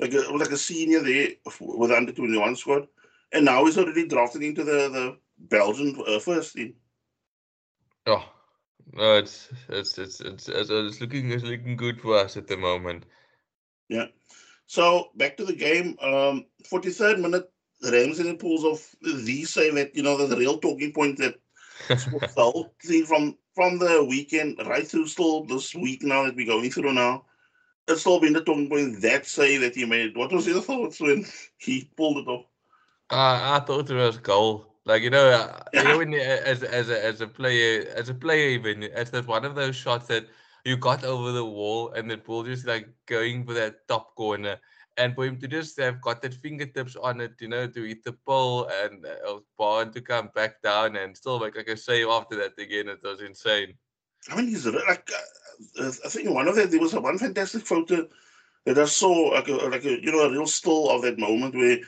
like 0.00 0.12
a, 0.14 0.20
like 0.32 0.50
a 0.50 0.56
senior 0.56 1.00
there 1.00 1.28
with 1.60 1.90
the 1.90 1.96
under 1.96 2.12
twenty 2.12 2.38
one 2.38 2.56
squad, 2.56 2.88
and 3.32 3.44
now 3.44 3.64
he's 3.64 3.78
already 3.78 4.06
drafted 4.08 4.42
into 4.42 4.64
the 4.64 4.88
the 4.88 5.16
Belgian 5.38 6.02
uh, 6.06 6.18
first 6.18 6.54
team. 6.54 6.74
Oh, 8.06 8.24
no, 8.92 9.18
it's 9.18 9.50
it's 9.68 9.98
it's 9.98 10.20
it's 10.20 10.48
it's 10.48 11.00
looking 11.00 11.30
it's 11.30 11.44
looking 11.44 11.76
good 11.76 12.00
for 12.00 12.16
us 12.16 12.36
at 12.36 12.46
the 12.46 12.56
moment. 12.56 13.04
Yeah. 13.88 14.06
So 14.66 15.10
back 15.14 15.36
to 15.36 15.44
the 15.44 15.54
game. 15.54 15.96
Um, 16.00 16.46
43rd 16.70 17.20
minute, 17.20 17.50
Ramsey 17.82 18.34
pulls 18.34 18.64
off 18.64 18.94
the 19.00 19.44
save 19.44 19.74
that 19.74 19.94
you 19.94 20.02
know 20.02 20.26
the 20.26 20.36
real 20.36 20.58
talking 20.58 20.92
point 20.92 21.18
that 21.18 21.36
the 21.88 22.30
whole 22.36 22.74
thing 22.82 23.04
from 23.04 23.36
from 23.54 23.78
the 23.78 24.04
weekend 24.04 24.58
right 24.66 24.86
through 24.86 25.06
still 25.06 25.44
this 25.44 25.74
week 25.74 26.02
now 26.02 26.24
that 26.24 26.36
we're 26.36 26.46
going 26.46 26.70
through 26.70 26.92
now. 26.92 27.24
It's 27.88 28.00
still 28.00 28.18
been 28.18 28.32
the 28.32 28.42
talking 28.42 28.68
point 28.68 29.00
that 29.02 29.26
save 29.26 29.60
that 29.60 29.76
he 29.76 29.84
made. 29.84 30.16
What 30.16 30.32
was 30.32 30.46
your 30.46 30.60
thoughts 30.60 31.00
when 31.00 31.24
he 31.58 31.88
pulled 31.96 32.18
it 32.18 32.28
off? 32.28 32.46
Uh, 33.10 33.60
I 33.60 33.64
thought 33.64 33.88
it 33.88 33.94
was 33.94 34.18
goal. 34.18 34.66
Like 34.84 35.02
you 35.02 35.10
know, 35.10 35.28
uh, 35.28 35.60
you 35.72 35.84
know 35.84 35.98
when 35.98 36.12
you, 36.12 36.20
as 36.20 36.62
as 36.64 36.88
a 36.90 37.04
as 37.04 37.20
a 37.20 37.28
player, 37.28 37.88
as 37.94 38.08
a 38.08 38.14
player 38.14 38.48
even, 38.48 38.84
as 38.84 39.10
that 39.12 39.26
one 39.26 39.44
of 39.44 39.54
those 39.54 39.76
shots 39.76 40.08
that 40.08 40.26
you 40.66 40.76
got 40.76 41.04
over 41.04 41.30
the 41.30 41.44
wall 41.44 41.92
and 41.92 42.10
the 42.10 42.16
ball 42.16 42.42
just 42.42 42.66
like 42.66 42.88
going 43.06 43.46
for 43.46 43.54
that 43.54 43.86
top 43.86 44.16
corner. 44.16 44.58
And 44.98 45.14
for 45.14 45.24
him 45.26 45.38
to 45.40 45.46
just 45.46 45.78
have 45.78 46.00
got 46.00 46.22
that 46.22 46.34
fingertips 46.34 46.96
on 46.96 47.20
it, 47.20 47.34
you 47.38 47.48
know, 47.48 47.68
to 47.68 47.82
hit 47.82 48.02
the 48.02 48.14
pole 48.14 48.68
and 48.82 49.04
uh, 49.04 49.38
Barn 49.56 49.92
to 49.92 50.00
come 50.00 50.30
back 50.34 50.62
down 50.62 50.96
and 50.96 51.16
still 51.16 51.38
make 51.38 51.54
like 51.54 51.68
a 51.68 51.76
save 51.76 52.08
after 52.08 52.34
that 52.36 52.58
again, 52.58 52.88
it 52.88 53.00
was 53.04 53.20
insane. 53.20 53.74
I 54.30 54.36
mean, 54.36 54.48
he's 54.48 54.66
like, 54.66 55.08
uh, 55.78 55.90
I 56.04 56.08
think 56.08 56.30
one 56.30 56.48
of 56.48 56.56
them, 56.56 56.70
there 56.70 56.80
was 56.80 56.94
a 56.94 57.00
one 57.00 57.18
fantastic 57.18 57.64
photo 57.66 58.08
that 58.64 58.78
I 58.78 58.86
saw, 58.86 59.10
like 59.34 59.48
a, 59.48 59.52
like 59.52 59.84
a, 59.84 60.02
you 60.02 60.10
know, 60.10 60.22
a 60.22 60.30
real 60.30 60.46
still 60.46 60.90
of 60.90 61.02
that 61.02 61.18
moment 61.18 61.54
where 61.54 61.78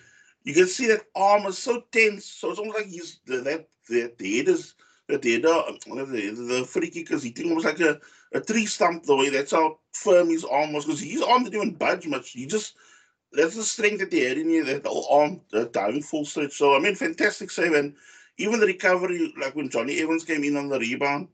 you 0.45 0.55
can 0.55 0.67
see 0.67 0.87
that 0.89 1.07
arm 1.17 1.47
is 1.47 1.59
so 1.59 1.83
tense. 1.91 2.27
So 2.27 2.51
it's 2.51 2.61
almost 2.61 2.79
like 2.79 2.89
he's 2.89 3.21
that 3.27 3.45
that 3.89 4.19
the 4.19 4.37
head 4.37 4.49
is 4.49 4.75
that 5.09 5.23
the 5.23 5.33
head, 5.33 5.47
uh, 5.47 5.63
the, 5.87 6.47
the 6.47 6.65
free 6.69 6.91
kick 6.91 7.11
is 7.11 7.25
hitting 7.25 7.49
almost 7.49 7.67
like 7.67 7.81
a 7.81 7.99
a 8.33 8.41
tree 8.41 8.67
stump 8.67 9.05
the 9.05 9.17
way. 9.17 9.31
That's 9.31 9.53
how 9.53 9.79
firm 9.93 10.31
his 10.31 10.45
arm 10.45 10.73
was 10.73 10.85
because 10.85 11.01
his 11.01 11.23
arm 11.23 11.45
didn't 11.45 11.61
even 11.61 11.75
budge 11.75 12.07
much. 12.07 12.31
He 12.31 12.47
just 12.47 12.75
that's 13.33 13.57
the 13.57 13.63
strength 13.63 14.01
that 14.01 14.13
he 14.13 14.21
had 14.21 14.39
in 14.39 14.51
you, 14.51 14.65
that 14.65 14.87
whole 14.87 15.07
arm 15.11 15.41
uh, 15.53 15.65
diving 15.65 16.03
full 16.03 16.25
stretch. 16.25 16.53
So 16.53 16.75
I 16.77 16.79
mean, 16.79 16.95
fantastic 16.95 17.51
save 17.51 17.73
and 17.75 17.95
even 18.39 18.61
the 18.61 18.67
recovery, 18.67 19.35
like 19.39 19.55
when 19.55 19.69
Jonny 19.69 19.99
Evans 19.99 20.25
came 20.25 20.45
in 20.45 20.57
on 20.57 20.69
the 20.69 20.79
rebound. 20.79 21.29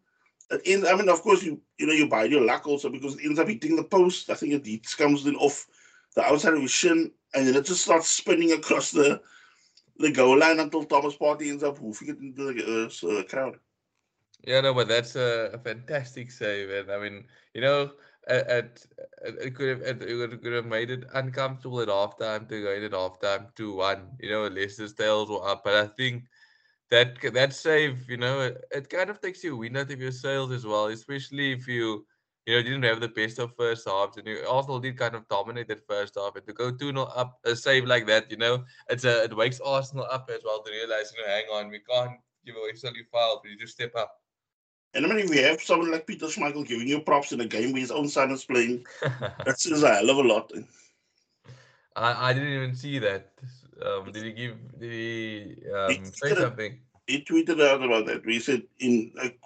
In, 0.65 0.87
I 0.87 0.95
mean, 0.95 1.09
of 1.09 1.23
course, 1.23 1.43
you 1.43 1.61
you 1.79 1.87
know 1.87 1.93
you 1.93 2.09
buy 2.09 2.25
your 2.25 2.43
luck 2.43 2.67
also 2.67 2.89
because 2.89 3.17
it 3.17 3.25
ends 3.25 3.39
up 3.39 3.49
hitting 3.49 3.77
the 3.77 3.85
post. 3.85 4.31
I 4.31 4.35
think 4.35 4.53
it, 4.53 4.67
it 4.67 4.87
comes 4.97 5.25
then 5.25 5.37
off 5.37 5.67
the 6.15 6.23
outside 6.23 6.55
of 6.55 6.63
his 6.63 6.71
shin, 6.71 7.11
and 7.35 7.47
then 7.47 7.57
it 7.57 7.65
just 7.65 7.83
starts 7.83 8.09
spinning 8.09 8.53
across 8.53 8.91
the 8.91 9.21
the 9.99 10.11
goal 10.11 10.39
line 10.39 10.61
until 10.61 10.85
Thomas 10.85 11.17
Partey 11.17 11.49
ends 11.49 11.63
up 11.63 11.79
hoofing 11.79 12.09
it 12.09 12.19
into 12.19 12.53
the 12.53 13.19
uh, 13.19 13.23
crowd. 13.25 13.57
Yeah, 14.47 14.61
no, 14.61 14.75
but 14.75 14.89
that's 14.89 15.17
a, 15.17 15.51
a, 15.55 15.59
fantastic 15.59 16.31
save, 16.31 16.69
and 16.69 16.93
I 16.93 16.99
mean, 16.99 17.25
you 17.55 17.63
know, 17.63 17.93
at, 18.29 18.47
at 18.47 18.87
it 19.25 19.55
could 19.55 19.69
have 19.69 19.83
it 19.83 20.43
could 20.43 20.53
have 20.53 20.67
made 20.67 20.91
it 20.91 21.05
uncomfortable 21.15 21.81
at 21.81 21.89
halftime 21.89 22.47
to 22.49 22.63
go 22.63 22.73
in 22.73 22.83
at 22.83 22.93
halftime 22.93 23.55
two 23.55 23.75
one. 23.77 24.11
You 24.21 24.31
know, 24.31 24.47
Leicester's 24.47 24.93
tails 24.93 25.31
were 25.31 25.49
up, 25.49 25.65
but 25.65 25.75
I 25.75 25.87
think 25.87 26.25
that 26.91 27.17
that 27.33 27.55
save, 27.55 28.09
you 28.11 28.19
know, 28.19 28.41
it, 28.41 28.65
it 28.71 28.91
kind 28.91 29.09
of 29.09 29.21
takes 29.21 29.43
you 29.43 29.55
a 29.55 29.57
wind 29.57 29.79
out 29.79 29.91
of 29.91 30.01
your 30.01 30.13
sails 30.13 30.53
as 30.53 30.67
well, 30.67 30.87
especially 30.87 31.53
if 31.53 31.67
you 31.67 32.07
you 32.47 32.55
know, 32.55 32.63
didn't 32.63 32.83
have 32.83 33.01
the 33.01 33.09
best 33.09 33.39
of 33.39 33.57
first 33.57 33.89
halves, 33.89 34.19
and 34.19 34.27
you, 34.27 34.45
Arsenal 34.47 34.79
did 34.79 34.99
kind 34.99 35.15
of 35.15 35.27
dominate 35.29 35.69
that 35.69 35.87
first 35.87 36.17
half. 36.17 36.37
And 36.37 36.47
to 36.47 36.53
go 36.53 36.71
2 36.71 36.89
0 36.89 37.03
up, 37.05 37.39
a 37.45 37.57
save 37.57 37.87
like 37.87 38.07
that, 38.07 38.31
you 38.31 38.37
know, 38.37 38.65
it's 38.91 39.05
a, 39.05 39.25
it 39.25 39.35
wakes 39.35 39.61
Arsenal 39.61 40.07
up 40.11 40.29
as 40.31 40.43
well 40.45 40.63
to 40.63 40.71
realize, 40.71 41.13
you 41.17 41.23
know, 41.23 41.33
hang 41.33 41.45
on, 41.47 41.71
we 41.71 41.81
can't 41.81 42.21
give 42.45 42.57
away 42.57 42.73
many 42.83 43.05
fouls, 43.11 43.41
we 43.45 43.57
just 43.57 43.73
step 43.73 43.93
up. 43.97 44.21
And 44.95 45.05
I 45.05 45.09
mean, 45.09 45.19
if 45.19 45.31
we 45.31 45.39
have 45.39 45.61
someone 45.61 45.91
like 45.91 46.07
Peter 46.07 46.27
Schmeichel 46.27 46.67
giving 46.67 46.89
you 46.89 47.01
props 47.01 47.33
in 47.33 47.41
a 47.41 47.47
game 47.47 47.73
where 47.73 47.81
his 47.81 47.91
own 47.91 48.09
son 48.09 48.31
is 48.31 48.45
playing, 48.45 48.87
that 49.03 49.59
says 49.59 49.83
a 49.83 49.95
hell 49.95 50.11
of 50.11 50.19
a 50.19 50.23
lot. 50.23 50.53
I, 51.97 52.31
I 52.31 52.33
didn't 52.33 52.53
even 52.53 52.75
see 52.75 52.99
that. 53.01 53.33
Um, 53.85 54.11
did 54.13 54.25
he 54.25 54.33
give? 54.33 54.57
Did 54.79 54.93
he, 54.93 55.57
um, 55.71 55.91
he 55.91 56.05
say 56.05 56.35
something? 56.35 56.79
He 57.07 57.23
tweeted 57.23 57.61
out 57.61 57.83
about 57.83 58.07
that. 58.07 58.25
We 58.25 58.39
said 58.39 58.63
in 58.79 59.13
like 59.17 59.39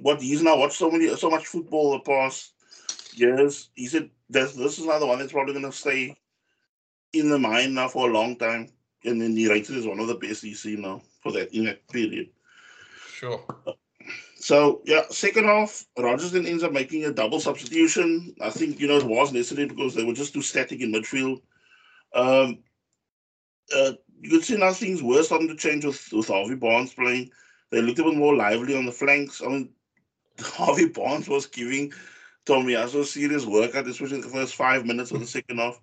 what 0.00 0.20
he's 0.20 0.42
now 0.42 0.56
watched 0.56 0.78
so 0.78 0.90
many 0.90 1.14
so 1.16 1.30
much 1.30 1.46
football 1.46 1.92
the 1.92 2.00
past 2.00 2.52
years. 3.14 3.70
He 3.74 3.86
said 3.86 4.10
this 4.30 4.54
this 4.54 4.78
is 4.78 4.84
another 4.84 5.06
one 5.06 5.18
that's 5.18 5.32
probably 5.32 5.52
going 5.52 5.70
to 5.70 5.76
stay 5.76 6.16
in 7.12 7.28
the 7.28 7.38
mind 7.38 7.74
now 7.74 7.88
for 7.88 8.08
a 8.08 8.12
long 8.12 8.36
time. 8.36 8.68
And 9.04 9.20
then 9.20 9.36
he 9.36 9.48
rated 9.48 9.76
as 9.76 9.86
one 9.86 10.00
of 10.00 10.08
the 10.08 10.14
best 10.14 10.42
he's 10.42 10.62
seen 10.62 10.82
now 10.82 11.02
for 11.22 11.32
that 11.32 11.54
in 11.54 11.64
that 11.66 11.86
period. 11.88 12.30
Sure. 13.12 13.44
So 14.46 14.80
yeah, 14.84 15.02
second 15.10 15.46
half, 15.46 15.84
Rodgers 15.98 16.30
then 16.30 16.46
ends 16.46 16.62
up 16.62 16.70
making 16.70 17.04
a 17.04 17.12
double 17.12 17.40
substitution. 17.40 18.32
I 18.40 18.50
think 18.50 18.78
you 18.78 18.86
know 18.86 18.98
it 18.98 19.02
was 19.02 19.32
necessary 19.32 19.66
because 19.66 19.92
they 19.92 20.04
were 20.04 20.12
just 20.12 20.34
too 20.34 20.40
static 20.40 20.80
in 20.80 20.92
midfield. 20.92 21.40
Um, 22.14 22.62
uh, 23.76 23.94
you 24.20 24.30
could 24.30 24.44
see 24.44 24.56
now 24.56 24.72
things 24.72 25.02
were 25.02 25.24
starting 25.24 25.48
to 25.48 25.56
change 25.56 25.84
with, 25.84 26.00
with 26.12 26.28
Harvey 26.28 26.54
Barnes 26.54 26.94
playing. 26.94 27.32
They 27.72 27.82
looked 27.82 27.98
a 27.98 28.04
bit 28.04 28.14
more 28.14 28.36
lively 28.36 28.78
on 28.78 28.86
the 28.86 28.92
flanks. 28.92 29.42
I 29.42 29.48
mean, 29.48 29.70
Harvey 30.38 30.90
Barnes 30.90 31.28
was 31.28 31.46
giving 31.46 31.92
Tomiyasu 32.46 33.04
serious 33.04 33.44
workout, 33.44 33.88
especially 33.88 34.18
in 34.18 34.20
the 34.20 34.28
first 34.28 34.54
five 34.54 34.86
minutes 34.86 35.10
of 35.10 35.18
the 35.18 35.26
second 35.26 35.58
half. 35.58 35.80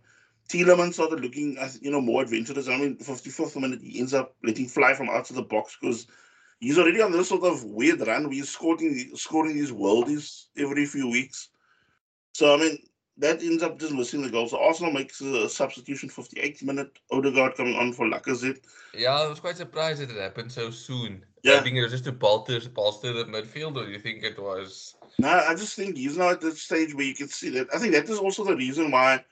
Tielemans 0.47 0.93
started 0.93 1.19
looking, 1.19 1.57
you 1.81 1.91
know, 1.91 1.99
more 1.99 2.21
adventurous. 2.21 2.69
I 2.69 2.77
mean, 2.77 2.95
54th 2.95 3.59
minute, 3.59 3.81
he 3.81 3.99
ends 3.99 4.13
up 4.13 4.37
letting 4.41 4.69
fly 4.69 4.93
from 4.93 5.09
outside 5.09 5.35
the 5.35 5.41
box 5.41 5.75
because 5.81 6.07
he's 6.63 6.79
already 6.79 7.01
on 7.01 7.11
this 7.11 7.27
sort 7.27 7.43
of 7.43 7.63
weird 7.65 8.07
run 8.07 8.23
where 8.23 8.33
he's 8.33 8.49
scoring, 8.49 9.11
scoring 9.15 9.55
these 9.55 9.71
worldies 9.71 10.45
every 10.57 10.85
few 10.85 11.09
weeks. 11.11 11.49
So, 12.33 12.55
I 12.55 12.57
mean, 12.57 12.77
that 13.17 13.43
ends 13.43 13.61
up 13.61 13.77
just 13.77 13.93
missing 13.93 14.21
the 14.21 14.29
goal. 14.29 14.47
So 14.47 14.57
Arsenal 14.59 14.93
makes 14.93 15.19
a 15.19 15.49
substitution 15.49 16.09
58th 16.09 16.63
minute. 16.63 16.97
Odegaard 17.11 17.55
coming 17.55 17.75
on 17.75 17.91
for 17.91 18.07
Lacazette. 18.07 18.59
Yeah, 18.97 19.13
I 19.13 19.27
was 19.27 19.41
quite 19.41 19.57
surprised 19.57 20.01
that 20.01 20.09
it 20.09 20.17
happened 20.17 20.51
so 20.51 20.71
soon. 20.71 21.25
Yeah. 21.43 21.55
I 21.55 21.59
think 21.59 21.75
it 21.75 21.83
was 21.83 21.91
just 21.91 22.05
to 22.05 22.13
bolster, 22.13 22.61
bolster 22.69 23.11
the 23.11 23.25
midfield, 23.25 23.75
or 23.75 23.85
do 23.85 23.91
you 23.91 23.99
think 23.99 24.23
it 24.23 24.41
was? 24.41 24.95
No, 25.19 25.27
I 25.27 25.53
just 25.55 25.75
think 25.75 25.97
he's 25.97 26.17
now 26.17 26.29
at 26.29 26.39
the 26.39 26.55
stage 26.55 26.95
where 26.95 27.05
you 27.05 27.13
can 27.13 27.27
see 27.27 27.49
that. 27.49 27.67
I 27.75 27.77
think 27.77 27.93
that 27.93 28.09
is 28.09 28.19
also 28.19 28.45
the 28.45 28.55
reason 28.55 28.89
why 28.89 29.23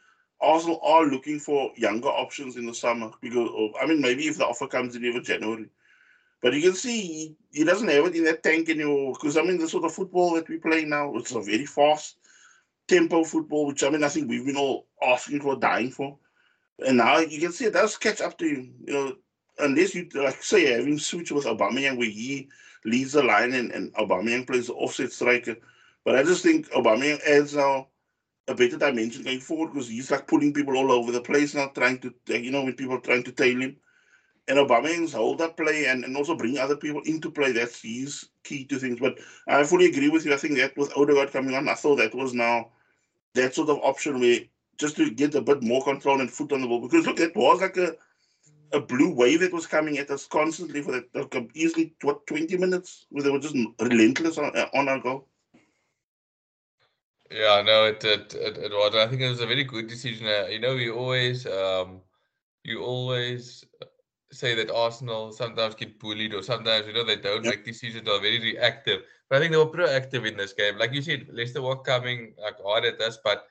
Arsenal 0.42 0.82
are 0.84 1.06
looking 1.06 1.40
for 1.40 1.72
younger 1.78 2.10
options 2.10 2.58
in 2.58 2.66
the 2.66 2.74
summer. 2.74 3.10
Because, 3.22 3.50
I 3.82 3.88
mean, 3.88 4.02
maybe 4.02 4.28
if 4.28 4.38
the 4.38 4.46
offer 4.46 4.68
comes 4.68 4.98
in 4.98 5.06
over 5.06 5.22
January. 5.22 5.70
But 6.42 6.54
you 6.54 6.62
can 6.62 6.74
see 6.74 7.02
he, 7.02 7.36
he 7.52 7.64
doesn't 7.64 7.88
have 7.88 8.06
it 8.06 8.16
in 8.16 8.24
that 8.26 8.44
tank 8.44 8.70
anymore. 8.70 9.14
Because, 9.14 9.38
I 9.38 9.44
mean, 9.44 9.60
the 9.60 9.70
sort 9.70 9.86
of 9.86 9.94
football 9.94 10.34
that 10.34 10.50
we 10.50 10.58
play 10.58 10.86
now, 10.86 11.16
it's 11.16 11.34
a 11.34 11.42
very 11.42 11.66
fast 11.66 12.18
tempo 12.88 13.24
football, 13.24 13.68
which 13.68 13.84
I 13.84 13.90
mean, 13.90 14.04
I 14.04 14.10
think 14.10 14.30
we've 14.30 14.46
been 14.46 14.58
all 14.58 14.88
asking 15.02 15.42
for, 15.42 15.56
dying 15.56 15.92
for. 15.92 16.18
And 16.86 16.98
now 16.98 17.20
you 17.20 17.40
can 17.40 17.52
see 17.52 17.66
it 17.66 17.74
does 17.74 17.98
catch 17.98 18.22
up 18.22 18.38
to 18.40 18.46
you, 18.46 18.70
you 18.86 18.94
know, 18.94 19.16
unless 19.60 19.94
you, 19.94 20.10
like 20.16 20.42
say, 20.42 20.66
having 20.66 20.98
switch 20.98 21.32
with 21.32 21.46
Aubameyang 21.46 21.98
where 21.98 22.10
he 22.10 22.50
leads 22.86 23.14
the 23.14 23.24
line 23.24 23.54
and, 23.54 23.72
and 23.72 23.94
Aubameyang 23.94 24.48
plays 24.48 24.68
the 24.68 24.74
offset 24.74 25.12
striker. 25.12 25.56
But 26.04 26.16
I 26.16 26.24
just 26.24 26.44
think 26.44 26.70
Aubameyang 26.72 27.22
adds 27.28 27.56
now 27.56 27.88
a 28.48 28.56
better 28.56 28.78
dimension 28.78 29.24
going 29.24 29.40
forward 29.40 29.74
because 29.74 29.88
he's 29.88 30.10
like 30.10 30.28
pulling 30.28 30.54
people 30.54 30.76
all 30.76 30.92
over 30.92 31.12
the 31.12 31.22
place 31.22 31.54
now, 31.54 31.68
trying 31.68 32.00
to, 32.00 32.14
you 32.28 32.52
know, 32.52 32.64
when 32.64 32.74
people 32.74 32.96
are 32.96 33.02
trying 33.02 33.24
to 33.24 33.32
tail 33.32 33.62
him. 33.62 33.78
And 34.48 34.58
Aubameyang's 34.58 35.14
hold 35.14 35.42
up 35.42 35.56
play 35.56 35.86
and, 35.86 36.04
and 36.04 36.18
also 36.18 36.36
bring 36.36 36.58
other 36.58 36.76
people 36.76 37.02
into 37.06 37.32
play, 37.32 37.52
that's 37.52 37.82
his 37.82 38.30
key 38.44 38.66
to 38.66 38.80
things. 38.80 39.00
But 39.00 39.20
I 39.48 39.64
fully 39.64 39.86
agree 39.86 40.10
with 40.10 40.26
you. 40.26 40.34
I 40.34 40.38
think 40.38 40.58
that 40.58 40.76
with 40.76 40.96
Odegaard 40.98 41.32
coming 41.32 41.56
on, 41.56 41.70
I 41.70 41.76
thought 41.76 41.98
that 41.98 42.16
was 42.16 42.34
now 42.34 42.72
that 43.36 43.54
sort 43.54 43.70
of 43.70 43.78
option 43.78 44.20
where 44.20 44.40
just 44.78 44.96
to 44.98 45.12
get 45.12 45.36
a 45.36 45.42
bit 45.42 45.62
more 45.62 45.84
control 45.84 46.20
and 46.20 46.30
foot 46.30 46.52
on 46.52 46.62
the 46.62 46.68
ball. 46.68 46.82
Because 46.82 47.06
look, 47.06 47.20
it 47.20 47.36
was 47.36 47.62
like 47.62 47.78
a 47.78 47.96
a 48.74 48.80
blue 48.80 49.14
wave 49.14 49.42
that 49.42 49.54
was 49.54 49.68
coming 49.68 49.98
at 49.98 50.10
us 50.10 50.26
constantly 50.28 50.82
for 50.82 50.92
that 50.94 51.14
like 51.14 51.52
easily 51.54 51.94
what 52.02 52.26
20 52.28 52.58
minutes 52.58 53.06
where 53.10 53.24
they 53.24 53.30
were 53.30 53.40
just 53.40 53.56
relentless 53.80 54.38
on, 54.38 54.56
on 54.74 54.88
our 54.88 55.00
goal. 55.00 55.28
Yeah, 57.30 57.62
no, 57.66 57.86
it, 57.86 58.04
it 58.04 58.34
it, 58.34 58.58
it 58.58 58.72
was. 58.72 58.96
I 58.96 59.08
think 59.08 59.22
it 59.22 59.30
was 59.30 59.42
a 59.42 59.46
very 59.46 59.64
good 59.64 59.88
decision. 59.88 60.28
Uh, 60.28 60.48
you 60.48 60.60
know, 60.60 60.74
you 60.74 60.96
always 60.96 61.46
um, 61.46 62.02
you 62.64 62.84
always 62.84 63.66
say 64.32 64.56
that 64.56 64.72
Arsenal 64.72 65.32
sometimes 65.32 65.76
get 65.76 66.00
bullied 66.00 66.34
or 66.34 66.42
sometimes 66.42 66.88
you 66.88 66.94
know 66.94 67.04
they 67.04 67.18
don't 67.18 67.44
yep. 67.44 67.56
make 67.56 67.66
decisions 67.66 68.08
or 68.08 68.22
very 68.22 68.40
reactive. 68.40 69.02
But 69.30 69.38
I 69.38 69.40
think 69.40 69.52
they 69.52 69.58
were 69.58 69.66
proactive 69.66 70.28
in 70.28 70.38
this 70.38 70.54
game. 70.54 70.78
Like 70.78 70.94
you 70.94 71.02
said, 71.02 71.28
Leicester 71.32 71.62
were 71.62 71.78
coming 71.78 72.34
like 72.42 72.62
hard 72.62 72.86
at 72.86 73.02
us, 73.02 73.18
but 73.24 73.46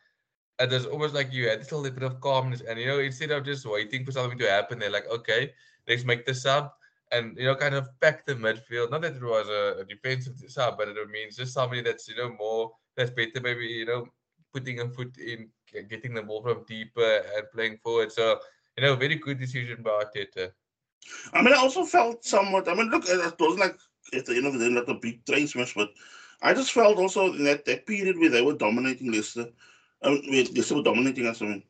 it 0.59 0.71
was 0.71 0.87
almost 0.87 1.15
like 1.15 1.33
you 1.33 1.49
had 1.49 1.61
a 1.61 1.77
little 1.77 1.91
bit 1.91 2.03
of 2.03 2.21
calmness. 2.21 2.61
And 2.61 2.79
you 2.79 2.87
know, 2.87 2.99
instead 2.99 3.31
of 3.31 3.45
just 3.45 3.67
waiting 3.67 4.05
for 4.05 4.13
something 4.13 4.39
to 4.39 4.51
happen, 4.51 4.79
they're 4.79 4.91
like, 4.91 5.09
okay, 5.09 5.53
let's 5.89 6.05
make 6.05 6.27
the 6.27 6.35
sub 6.35 6.71
and 7.13 7.37
you 7.37 7.45
know, 7.45 7.55
kind 7.55 7.75
of 7.75 7.89
pack 8.01 8.27
the 8.27 8.35
midfield. 8.35 8.91
Not 8.91 9.03
that 9.03 9.17
it 9.17 9.23
was 9.23 9.49
a, 9.49 9.81
a 9.81 9.85
defensive 9.85 10.35
sub, 10.49 10.79
but 10.79 10.89
it 10.89 11.11
means 11.11 11.37
just 11.37 11.55
somebody 11.55 11.83
that's 11.83 12.09
you 12.09 12.17
know 12.17 12.35
more 12.39 12.73
that's 12.97 13.11
better, 13.11 13.41
maybe 13.43 13.67
you 13.67 13.87
know, 13.87 14.07
putting 14.53 14.81
a 14.81 14.89
foot 14.89 15.17
in, 15.19 15.49
getting 15.89 16.15
the 16.15 16.23
ball 16.23 16.43
from 16.43 16.65
deeper 16.67 17.23
and 17.37 17.47
playing 17.53 17.79
forward. 17.83 18.13
So 18.13 18.39
you 18.77 18.85
know, 18.85 18.97
very 18.97 19.17
good 19.17 19.39
decision 19.39 19.83
by 19.83 20.05
Arteta. 20.05 20.53
I 21.33 21.43
mean, 21.43 21.55
I 21.55 21.59
also 21.59 21.85
felt 21.85 22.25
somewhat. 22.25 22.69
I 22.69 22.75
mean, 22.75 22.91
look, 22.91 23.05
it 23.09 23.35
wasn't 23.39 23.61
like 23.61 23.79
at 24.13 24.27
the 24.27 24.37
end 24.37 24.47
of 24.47 24.53
the 24.55 24.59
day, 24.59 24.69
not 24.69 24.89
a 24.89 24.95
big 24.95 25.25
train 25.25 25.47
smash, 25.47 25.75
but 25.75 25.91
I 26.43 26.55
just 26.55 26.73
felt 26.73 26.99
also 26.99 27.33
in 27.33 27.45
that, 27.45 27.65
that 27.67 27.87
period 27.87 28.19
where 28.19 28.31
they 28.31 28.43
were 28.43 28.55
dominating 28.55 29.13
Leicester, 29.13 29.49
um, 30.03 30.21
I 30.27 30.31
mean, 30.31 30.47
Leicester 30.55 30.77
were 30.77 30.83
dominating 30.83 31.27
us. 31.27 31.43
I 31.43 31.47
mean, 31.47 31.63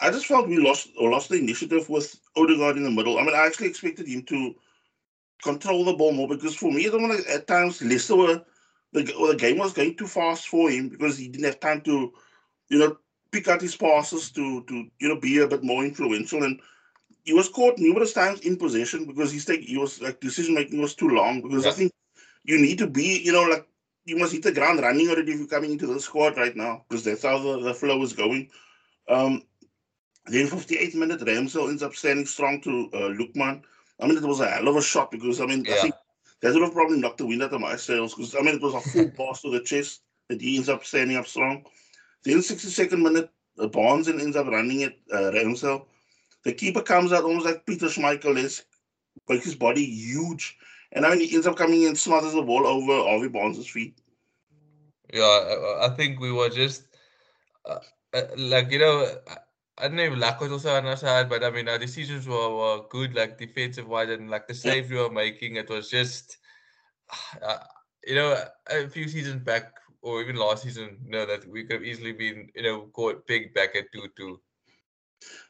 I 0.00 0.10
just 0.10 0.26
felt 0.26 0.48
we 0.48 0.58
lost 0.58 0.88
or 0.98 1.10
lost 1.10 1.28
the 1.28 1.36
initiative 1.36 1.88
with 1.88 2.18
Odegaard 2.36 2.76
in 2.76 2.84
the 2.84 2.90
middle. 2.90 3.18
I 3.18 3.22
mean, 3.22 3.34
I 3.34 3.46
actually 3.46 3.68
expected 3.68 4.08
him 4.08 4.22
to 4.24 4.54
control 5.42 5.84
the 5.84 5.92
ball 5.94 6.12
more 6.12 6.28
because 6.28 6.54
for 6.54 6.72
me, 6.72 6.86
at 6.86 7.46
times 7.46 7.82
Leicester 7.82 8.16
were 8.16 8.42
the, 8.92 9.02
the 9.02 9.36
game 9.38 9.58
was 9.58 9.72
going 9.72 9.96
too 9.96 10.06
fast 10.06 10.48
for 10.48 10.70
him 10.70 10.88
because 10.88 11.16
he 11.16 11.28
didn't 11.28 11.44
have 11.44 11.60
time 11.60 11.80
to, 11.82 12.12
you 12.68 12.78
know, 12.78 12.96
pick 13.30 13.48
out 13.48 13.60
his 13.60 13.76
passes 13.76 14.30
to 14.32 14.64
to 14.64 14.86
you 14.98 15.08
know 15.08 15.20
be 15.20 15.38
a 15.38 15.46
bit 15.46 15.62
more 15.62 15.84
influential 15.84 16.42
and 16.42 16.60
he 17.24 17.32
was 17.32 17.48
caught 17.48 17.78
numerous 17.78 18.12
times 18.12 18.40
in 18.40 18.56
possession 18.56 19.06
because 19.06 19.32
his 19.32 19.44
take 19.44 19.60
he 19.60 19.76
was 19.76 20.00
like 20.00 20.20
decision 20.20 20.54
making 20.54 20.80
was 20.80 20.94
too 20.94 21.08
long 21.08 21.42
because 21.42 21.64
yeah. 21.64 21.70
I 21.70 21.74
think 21.74 21.92
you 22.44 22.58
need 22.58 22.78
to 22.78 22.86
be 22.86 23.20
you 23.22 23.32
know 23.32 23.42
like 23.42 23.66
you 24.04 24.16
must 24.16 24.32
hit 24.32 24.42
the 24.42 24.52
ground 24.52 24.80
running 24.80 25.08
already 25.08 25.32
if 25.32 25.38
you're 25.38 25.48
coming 25.48 25.72
into 25.72 25.86
the 25.86 26.00
squad 26.00 26.36
right 26.36 26.56
now 26.56 26.84
because 26.88 27.04
that's 27.04 27.22
how 27.22 27.38
the, 27.38 27.60
the 27.60 27.74
flow 27.74 28.02
is 28.02 28.12
going. 28.12 28.50
Um, 29.08 29.42
then 30.26 30.46
58th 30.46 30.94
minute 30.94 31.20
Ramsdale 31.20 31.68
ends 31.68 31.82
up 31.82 31.94
standing 31.94 32.26
strong 32.26 32.60
to 32.62 32.90
uh, 32.94 33.10
Lookman. 33.10 33.62
I 34.00 34.06
mean 34.06 34.16
it 34.16 34.24
was 34.24 34.40
a 34.40 34.48
hell 34.48 34.68
of 34.68 34.76
a 34.76 34.82
shot 34.82 35.10
because 35.10 35.40
I 35.40 35.46
mean 35.46 35.64
yeah. 35.64 35.74
I 35.74 35.78
think 35.78 35.94
that 36.40 36.54
would 36.54 36.62
have 36.62 36.72
probably 36.72 36.98
knocked 36.98 37.18
the 37.18 37.26
wind 37.26 37.42
out 37.42 37.52
of 37.52 37.60
my 37.60 37.76
sails 37.76 38.14
because 38.14 38.34
I 38.34 38.40
mean 38.40 38.56
it 38.56 38.62
was 38.62 38.74
a 38.74 38.80
full 38.80 39.10
pass 39.16 39.42
to 39.42 39.50
the 39.50 39.60
chest 39.60 40.02
that 40.28 40.40
he 40.40 40.56
ends 40.56 40.68
up 40.68 40.84
standing 40.84 41.16
up 41.16 41.26
strong. 41.26 41.64
Then 42.24 42.38
62nd 42.38 43.00
minute, 43.00 43.30
uh, 43.58 43.66
Barnes 43.66 44.08
ends 44.08 44.36
up 44.36 44.46
running 44.46 44.84
at 44.84 44.94
uh, 45.12 45.30
Ramsdale 45.32 45.86
the 46.44 46.52
keeper 46.52 46.82
comes 46.82 47.12
out 47.12 47.24
almost 47.24 47.46
like 47.46 47.66
Peter 47.66 47.86
Schmeichel 47.86 48.36
is, 48.36 48.64
but 49.26 49.38
his 49.42 49.54
body 49.54 49.84
huge. 49.84 50.56
And 50.92 51.06
I 51.06 51.10
mean, 51.10 51.28
he 51.28 51.34
ends 51.34 51.46
up 51.46 51.56
coming 51.56 51.82
in, 51.82 51.94
smothers 51.94 52.32
the 52.32 52.42
ball 52.42 52.66
over 52.66 53.08
Harvey 53.08 53.28
Barnes' 53.28 53.66
feet. 53.68 54.00
Yeah, 55.12 55.76
I 55.80 55.88
think 55.96 56.20
we 56.20 56.32
were 56.32 56.48
just 56.48 56.84
uh, 57.68 57.78
uh, 58.14 58.22
like, 58.36 58.70
you 58.70 58.78
know, 58.78 59.06
I 59.78 59.88
don't 59.88 59.96
know 59.96 60.02
if 60.04 60.18
luck 60.18 60.40
was 60.40 60.52
also 60.52 60.74
on 60.74 60.86
our 60.86 60.96
side, 60.96 61.28
but 61.28 61.42
I 61.42 61.50
mean, 61.50 61.68
our 61.68 61.78
decisions 61.78 62.26
were, 62.26 62.54
were 62.54 62.82
good, 62.88 63.14
like 63.14 63.38
defensive 63.38 63.88
wise, 63.88 64.10
and 64.10 64.30
like 64.30 64.46
the 64.46 64.54
saves 64.54 64.90
yeah. 64.90 64.96
we 64.96 65.02
were 65.02 65.10
making. 65.10 65.56
It 65.56 65.68
was 65.68 65.88
just, 65.88 66.38
uh, 67.42 67.58
you 68.04 68.14
know, 68.14 68.36
a 68.68 68.88
few 68.88 69.08
seasons 69.08 69.42
back, 69.42 69.72
or 70.02 70.20
even 70.20 70.36
last 70.36 70.64
season, 70.64 70.98
you 71.04 71.10
know, 71.10 71.26
that 71.26 71.48
we 71.48 71.64
could 71.64 71.74
have 71.74 71.84
easily 71.84 72.12
been, 72.12 72.48
you 72.54 72.62
know, 72.62 72.82
caught 72.92 73.26
big 73.26 73.54
back 73.54 73.76
at 73.76 73.92
2 73.92 74.08
2. 74.16 74.40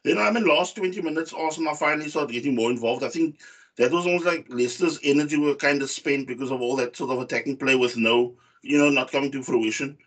Then 0.03 0.17
I 0.17 0.31
mean, 0.31 0.45
last 0.45 0.75
20 0.75 1.01
minutes, 1.01 1.33
Arsenal 1.33 1.75
finally 1.75 2.09
started 2.09 2.33
getting 2.33 2.55
more 2.55 2.71
involved. 2.71 3.03
I 3.03 3.09
think 3.09 3.39
that 3.77 3.91
was 3.91 4.05
almost 4.05 4.25
like 4.25 4.47
Leicester's 4.49 4.99
energy 5.03 5.37
were 5.37 5.55
kind 5.55 5.81
of 5.81 5.89
spent 5.89 6.27
because 6.27 6.51
of 6.51 6.61
all 6.61 6.75
that 6.77 6.95
sort 6.95 7.11
of 7.11 7.19
attacking 7.19 7.57
play 7.57 7.75
with 7.75 7.97
no, 7.97 8.35
you 8.61 8.77
know, 8.77 8.89
not 8.89 9.11
coming 9.11 9.31
to 9.31 9.43
fruition. 9.43 9.97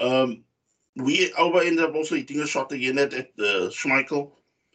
Um, 0.00 0.44
we 0.96 1.30
Auba 1.32 1.64
ended 1.66 1.84
up 1.84 1.94
also 1.94 2.16
hitting 2.16 2.40
a 2.40 2.46
shot 2.46 2.72
again 2.72 2.98
at, 2.98 3.14
at 3.14 3.28
uh, 3.38 3.70
Schmeichel, 3.70 4.32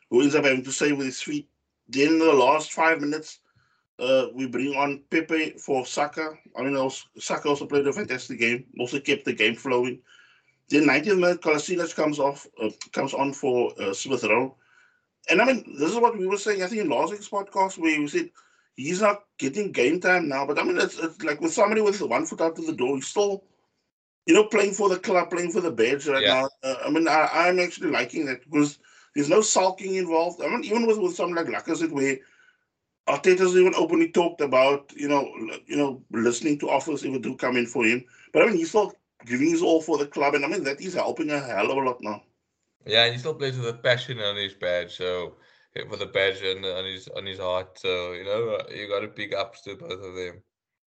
who 0.10 0.22
ends 0.22 0.36
up 0.36 0.46
having 0.46 0.64
to 0.64 0.72
save 0.72 0.98
with 0.98 1.06
his 1.06 1.22
feet. 1.22 1.50
Then 1.88 2.14
in 2.14 2.20
the 2.20 2.34
last 2.34 2.72
five 2.72 3.02
minutes, 3.02 3.40
uh, 4.00 4.28
we 4.34 4.48
bring 4.48 4.76
on 4.76 5.04
Pepe 5.10 5.52
for 5.52 5.86
Saka. 5.86 6.32
I 6.58 6.64
mean, 6.64 6.90
Saka 7.20 7.50
also 7.50 7.66
played 7.66 7.88
a 7.88 7.94
fantastic 7.94 8.40
game. 8.40 8.66
Also 8.80 9.00
kept 9.00 9.26
the 9.26 9.34
game 9.34 9.56
flowing. 9.56 10.02
Then 10.74 10.88
90th 10.88 11.20
minute, 11.20 11.42
Kolasinac 11.42 11.94
comes 11.96 12.18
off, 12.18 12.48
uh, 12.60 12.72
comes 12.94 13.14
on 13.14 13.32
for 13.32 13.72
uh, 13.80 13.94
Smith 13.94 14.24
Rowe. 14.24 14.56
And 15.30 15.40
I 15.40 15.46
mean, 15.46 15.76
this 15.78 15.92
is 15.92 15.98
what 15.98 16.18
we 16.18 16.26
were 16.26 16.40
saying. 16.40 16.64
I 16.64 16.68
think 16.68 16.82
in 16.82 16.90
last 16.90 17.12
week's 17.12 17.30
podcast 17.30 17.78
where 17.78 18.00
we 18.00 18.08
said 18.08 18.32
he's 18.76 19.00
not 19.00 19.22
getting 19.38 19.72
game 19.72 20.02
time 20.02 20.28
now. 20.28 20.48
But 20.48 20.58
I 20.58 20.64
mean, 20.64 20.80
it's, 20.80 20.98
it's 20.98 21.22
like 21.22 21.40
with 21.42 21.54
somebody 21.54 21.82
with 21.82 22.02
one 22.02 22.26
foot 22.26 22.42
out 22.42 22.58
of 22.58 22.66
the 22.66 22.74
door, 22.74 22.96
he's 22.96 23.06
still, 23.06 23.44
you 24.26 24.34
know, 24.34 24.46
playing 24.46 24.74
for 24.74 24.90
the 24.90 24.98
club, 24.98 25.30
playing 25.30 25.52
for 25.52 25.62
the 25.62 25.70
badge 25.70 26.08
right 26.08 26.24
yeah. 26.24 26.42
now. 26.42 26.50
Uh, 26.64 26.78
I 26.88 26.90
mean, 26.90 27.08
I, 27.08 27.30
I'm 27.32 27.60
actually 27.60 27.92
liking 27.92 28.26
that 28.26 28.44
because 28.44 28.80
there's 29.14 29.30
no 29.30 29.42
sulking 29.42 29.94
involved. 29.94 30.42
I 30.42 30.48
mean, 30.48 30.64
even 30.64 30.88
with, 30.88 30.98
with 30.98 31.14
something 31.14 31.36
like 31.36 31.46
Lacazette, 31.46 31.92
where 31.92 32.18
Arteta's 33.08 33.56
even 33.56 33.76
openly 33.76 34.10
talked 34.10 34.42
about, 34.42 34.92
you 34.96 35.08
know, 35.08 35.32
you 35.68 35.78
know, 35.78 36.02
listening 36.10 36.58
to 36.58 36.72
offers 36.72 37.04
if 37.04 37.14
it 37.14 37.22
do 37.22 37.36
come 37.36 37.58
in 37.58 37.68
for 37.68 37.86
him. 37.86 38.04
But 38.34 38.42
I 38.42 38.48
mean, 38.48 38.58
he's 38.58 38.70
still 38.70 38.92
giving 39.26 39.50
his 39.50 39.62
all 39.62 39.82
for 39.82 39.98
the 39.98 40.08
club, 40.08 40.36
and 40.36 40.46
I 40.46 40.48
mean 40.48 40.64
that 40.64 40.82
is 40.82 40.94
helping 40.94 41.32
a 41.32 41.40
hell 41.40 41.72
of 41.72 41.78
a 41.78 41.82
lot 41.82 42.02
now. 42.02 42.24
Yeah, 42.86 43.06
and 43.06 43.14
he 43.14 43.20
still 43.20 43.36
plays 43.36 43.58
with 43.58 43.70
a 43.70 43.74
passion 43.74 44.20
on 44.20 44.36
his 44.36 44.54
badge, 44.54 44.96
so 44.98 45.36
for 45.90 45.98
the 45.98 46.06
badge 46.06 46.42
and 46.42 46.66
on 46.66 46.86
his 46.86 47.08
on 47.10 47.26
his 47.26 47.40
heart. 47.40 47.80
So 47.80 48.14
you 48.14 48.24
know, 48.24 48.58
uh, 48.60 48.64
you 48.74 48.88
got 48.88 49.00
to 49.00 49.08
pick 49.08 49.34
ups 49.34 49.62
to 49.62 49.76
both 49.76 49.92
of 49.92 50.16
them. 50.16 50.42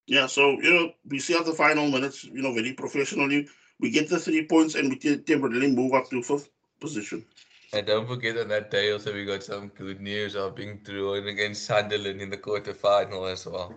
Yeah, 0.07 0.27
so 0.27 0.51
you 0.61 0.73
know, 0.73 0.93
we 1.09 1.19
see 1.19 1.37
out 1.37 1.47
the 1.47 1.53
final 1.53 1.91
minutes, 1.91 2.25
you 2.25 2.43
know, 2.43 2.53
very 2.53 2.73
professionally. 2.73 3.49
We 3.81 3.91
get 3.91 4.09
the 4.09 4.19
three 4.19 4.47
points, 4.47 4.75
and 4.75 4.89
we 4.89 4.97
temporarily 4.99 5.73
move 5.73 5.95
up 5.95 6.09
to 6.11 6.23
fifth 6.23 6.49
position. 6.81 7.25
And 7.73 7.87
don't 7.87 8.07
forget 8.07 8.39
on 8.39 8.49
that 8.49 8.71
day 8.71 8.93
also 8.93 9.13
we 9.13 9.25
got 9.25 9.43
some 9.43 9.69
good 9.69 10.01
news 10.01 10.37
of 10.37 10.55
being 10.55 10.81
through 10.85 11.15
against 11.15 11.65
Sunderland 11.65 12.23
in 12.23 12.31
the 12.31 12.37
quarterfinal 12.37 13.31
as 13.31 13.45
well 13.45 13.75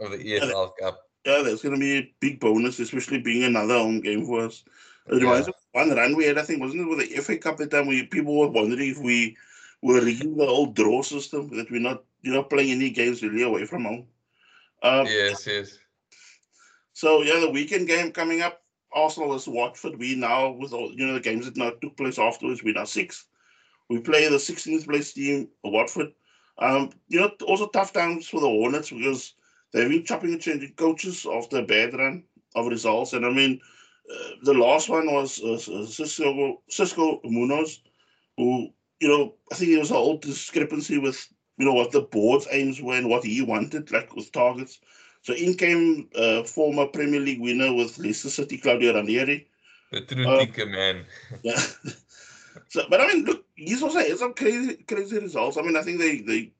of 0.00 0.12
the 0.12 0.24
yeah, 0.24 0.52
Cup. 0.80 1.03
Yeah, 1.24 1.42
that's 1.42 1.62
going 1.62 1.74
to 1.74 1.80
be 1.80 1.96
a 1.96 2.14
big 2.20 2.38
bonus, 2.38 2.78
especially 2.78 3.20
being 3.20 3.44
another 3.44 3.78
home 3.78 4.00
game 4.00 4.26
for 4.26 4.44
us. 4.44 4.62
It 5.08 5.16
reminds 5.16 5.48
yeah. 5.48 5.52
of 5.52 5.88
one 5.88 5.96
run 5.96 6.16
we 6.16 6.24
had, 6.26 6.38
I 6.38 6.42
think, 6.42 6.60
wasn't 6.60 6.82
it 6.82 6.88
with 6.88 6.98
the 7.00 7.16
FA 7.22 7.36
Cup 7.38 7.60
at 7.60 7.70
the 7.70 7.76
time 7.76 7.86
we 7.86 8.04
people 8.04 8.38
were 8.38 8.48
wondering 8.48 8.90
if 8.90 8.98
we 8.98 9.36
were 9.82 10.00
rigging 10.00 10.36
the 10.36 10.46
old 10.46 10.74
draw 10.74 11.02
system, 11.02 11.54
that 11.56 11.70
we're 11.70 11.80
not, 11.80 12.04
you 12.22 12.32
know, 12.32 12.42
playing 12.42 12.72
any 12.72 12.90
games 12.90 13.22
really 13.22 13.42
away 13.42 13.66
from 13.66 13.84
home. 13.84 14.06
Um, 14.82 15.06
yes, 15.06 15.46
yes. 15.46 15.78
So, 16.92 17.22
yeah, 17.22 17.40
the 17.40 17.50
weekend 17.50 17.86
game 17.86 18.12
coming 18.12 18.40
up, 18.40 18.62
Arsenal 18.92 19.34
is 19.34 19.48
Watford. 19.48 19.98
We 19.98 20.14
now, 20.14 20.52
with 20.52 20.72
all, 20.72 20.92
you 20.92 21.06
know, 21.06 21.14
the 21.14 21.20
games 21.20 21.44
that 21.46 21.56
now 21.56 21.72
took 21.82 21.96
place 21.96 22.18
afterwards, 22.18 22.62
we 22.62 22.72
now 22.72 22.84
six. 22.84 23.26
We 23.90 24.00
play 24.00 24.28
the 24.28 24.36
16th 24.36 24.86
place 24.86 25.12
team, 25.12 25.48
Watford. 25.62 26.12
Um, 26.58 26.90
you 27.08 27.20
know, 27.20 27.30
also 27.46 27.66
tough 27.68 27.92
times 27.92 28.28
for 28.28 28.40
the 28.40 28.46
Hornets 28.46 28.90
because 28.90 29.34
they've 29.74 29.90
been 29.90 30.04
chopping 30.04 30.32
and 30.32 30.40
changing 30.40 30.72
coaches 30.74 31.26
after 31.30 31.58
a 31.58 31.66
bad 31.66 31.92
run 31.94 32.22
of 32.54 32.68
results. 32.68 33.12
And 33.12 33.26
I 33.26 33.30
mean, 33.30 33.60
uh, 34.10 34.30
the 34.42 34.54
last 34.54 34.88
one 34.88 35.12
was 35.12 35.40
uh, 35.40 35.58
Xisco, 35.58 36.58
Xisco 36.70 37.20
Munoz, 37.24 37.80
who, 38.38 38.70
you 39.00 39.08
know, 39.08 39.34
I 39.52 39.56
think 39.56 39.72
there 39.72 39.80
was 39.80 39.90
a 39.90 39.94
whole 39.94 40.18
discrepancy 40.18 40.98
with, 40.98 41.26
you 41.58 41.66
know, 41.66 41.74
what 41.74 41.90
the 41.90 42.02
board's 42.02 42.46
aims 42.50 42.80
were 42.80 42.96
and 42.96 43.10
what 43.10 43.24
he 43.24 43.42
wanted, 43.42 43.90
like 43.90 44.14
with 44.14 44.32
targets. 44.32 44.78
So 45.22 45.34
in 45.34 45.54
came 45.54 46.08
uh, 46.14 46.44
former 46.44 46.86
Premier 46.86 47.20
League 47.20 47.40
winner 47.40 47.72
with 47.74 47.98
Leicester 47.98 48.30
City, 48.30 48.58
Claudio 48.58 48.94
Ranieri. 48.94 49.48
The 49.90 50.02
true 50.02 50.28
uh, 50.28 50.38
tinker, 50.38 50.66
man. 50.66 51.04
yeah. 51.42 51.60
so, 52.68 52.84
but 52.88 53.00
I 53.00 53.08
mean, 53.08 53.24
look, 53.24 53.44
he's 53.54 53.82
also 53.82 53.98
had 53.98 54.18
some 54.18 54.34
crazy, 54.34 54.76
crazy 54.86 55.18
results. 55.18 55.56
I 55.56 55.62
mean, 55.62 55.76
I 55.76 55.82
think 55.82 55.98
they, 55.98 56.20
they 56.20 56.52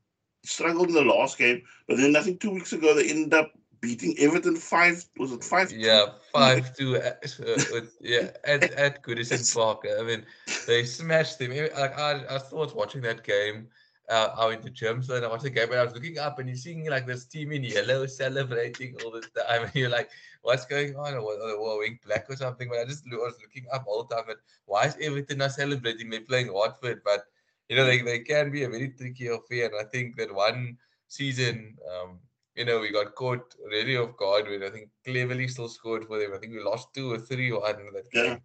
struggled 0.44 0.88
in 0.88 0.94
the 0.94 1.02
last 1.02 1.38
game, 1.38 1.62
but 1.88 1.96
then 1.96 2.16
I 2.16 2.22
think 2.22 2.40
two 2.40 2.50
weeks 2.50 2.72
ago 2.72 2.94
they 2.94 3.08
ended 3.08 3.34
up 3.34 3.52
beating 3.80 4.14
Everton 4.18 4.56
five. 4.56 5.04
Was 5.18 5.32
it 5.32 5.44
five? 5.44 5.70
Yeah, 5.70 6.06
five 6.32 6.74
two. 6.78 6.96
Uh, 6.96 7.12
uh, 7.46 7.80
yeah, 8.00 8.30
at 8.44 8.64
at 8.72 9.02
Goodison 9.02 9.42
Park. 9.54 9.86
I 9.98 10.02
mean, 10.02 10.24
they 10.66 10.84
smashed 10.84 11.38
them. 11.38 11.50
Like 11.50 11.98
I, 11.98 12.24
I 12.30 12.38
thought 12.38 12.74
watching 12.74 13.02
that 13.02 13.24
game. 13.24 13.68
Uh, 14.10 14.28
I 14.36 14.46
went 14.46 14.62
to 14.62 14.68
gym, 14.68 15.02
so 15.02 15.14
then 15.14 15.24
I 15.24 15.28
watched 15.28 15.44
the 15.44 15.50
game, 15.50 15.70
and 15.70 15.80
I 15.80 15.84
was 15.84 15.94
looking 15.94 16.18
up, 16.18 16.38
and 16.38 16.46
you're 16.46 16.58
seeing 16.58 16.84
like 16.90 17.06
this 17.06 17.24
team 17.24 17.52
in 17.52 17.64
yellow 17.64 18.04
celebrating 18.04 18.94
all 19.02 19.10
the 19.10 19.22
time, 19.22 19.62
and 19.64 19.74
you're 19.74 19.88
like, 19.88 20.10
"What's 20.42 20.66
going 20.66 20.94
on? 20.94 21.14
Or, 21.14 21.32
or 21.32 21.78
wearing 21.78 21.98
black 22.04 22.26
or 22.28 22.36
something?" 22.36 22.68
But 22.68 22.80
I 22.80 22.84
just 22.84 23.04
was 23.10 23.38
looking 23.40 23.64
up 23.72 23.84
all 23.86 24.04
the 24.04 24.14
time, 24.14 24.28
and 24.28 24.38
why 24.66 24.84
is 24.84 24.96
Everton 25.00 25.38
not 25.38 25.52
celebrating? 25.52 26.10
They're 26.10 26.20
playing 26.20 26.52
Watford, 26.52 27.00
but 27.02 27.24
you 27.68 27.76
know 27.76 27.84
they, 27.84 28.00
they 28.02 28.20
can 28.20 28.50
be 28.50 28.64
a 28.64 28.68
very 28.68 28.90
tricky 28.90 29.28
affair, 29.28 29.66
and 29.66 29.74
I 29.80 29.84
think 29.90 30.16
that 30.16 30.34
one 30.34 30.76
season 31.08 31.76
um, 31.90 32.20
you 32.54 32.64
know, 32.64 32.80
we 32.80 32.92
got 32.92 33.14
caught 33.14 33.54
really 33.66 33.96
off 33.96 34.16
guard 34.16 34.46
when 34.48 34.62
I 34.62 34.70
think 34.70 34.88
Cleverley 35.06 35.50
still 35.50 35.68
scored 35.68 36.06
for 36.06 36.18
them. 36.18 36.32
I 36.34 36.38
think 36.38 36.52
we 36.52 36.62
lost 36.62 36.94
two 36.94 37.12
or 37.12 37.18
three 37.18 37.50
or 37.50 37.60
one 37.60 37.76
that 37.92 38.10
game. 38.12 38.24
Yeah. 38.24 38.38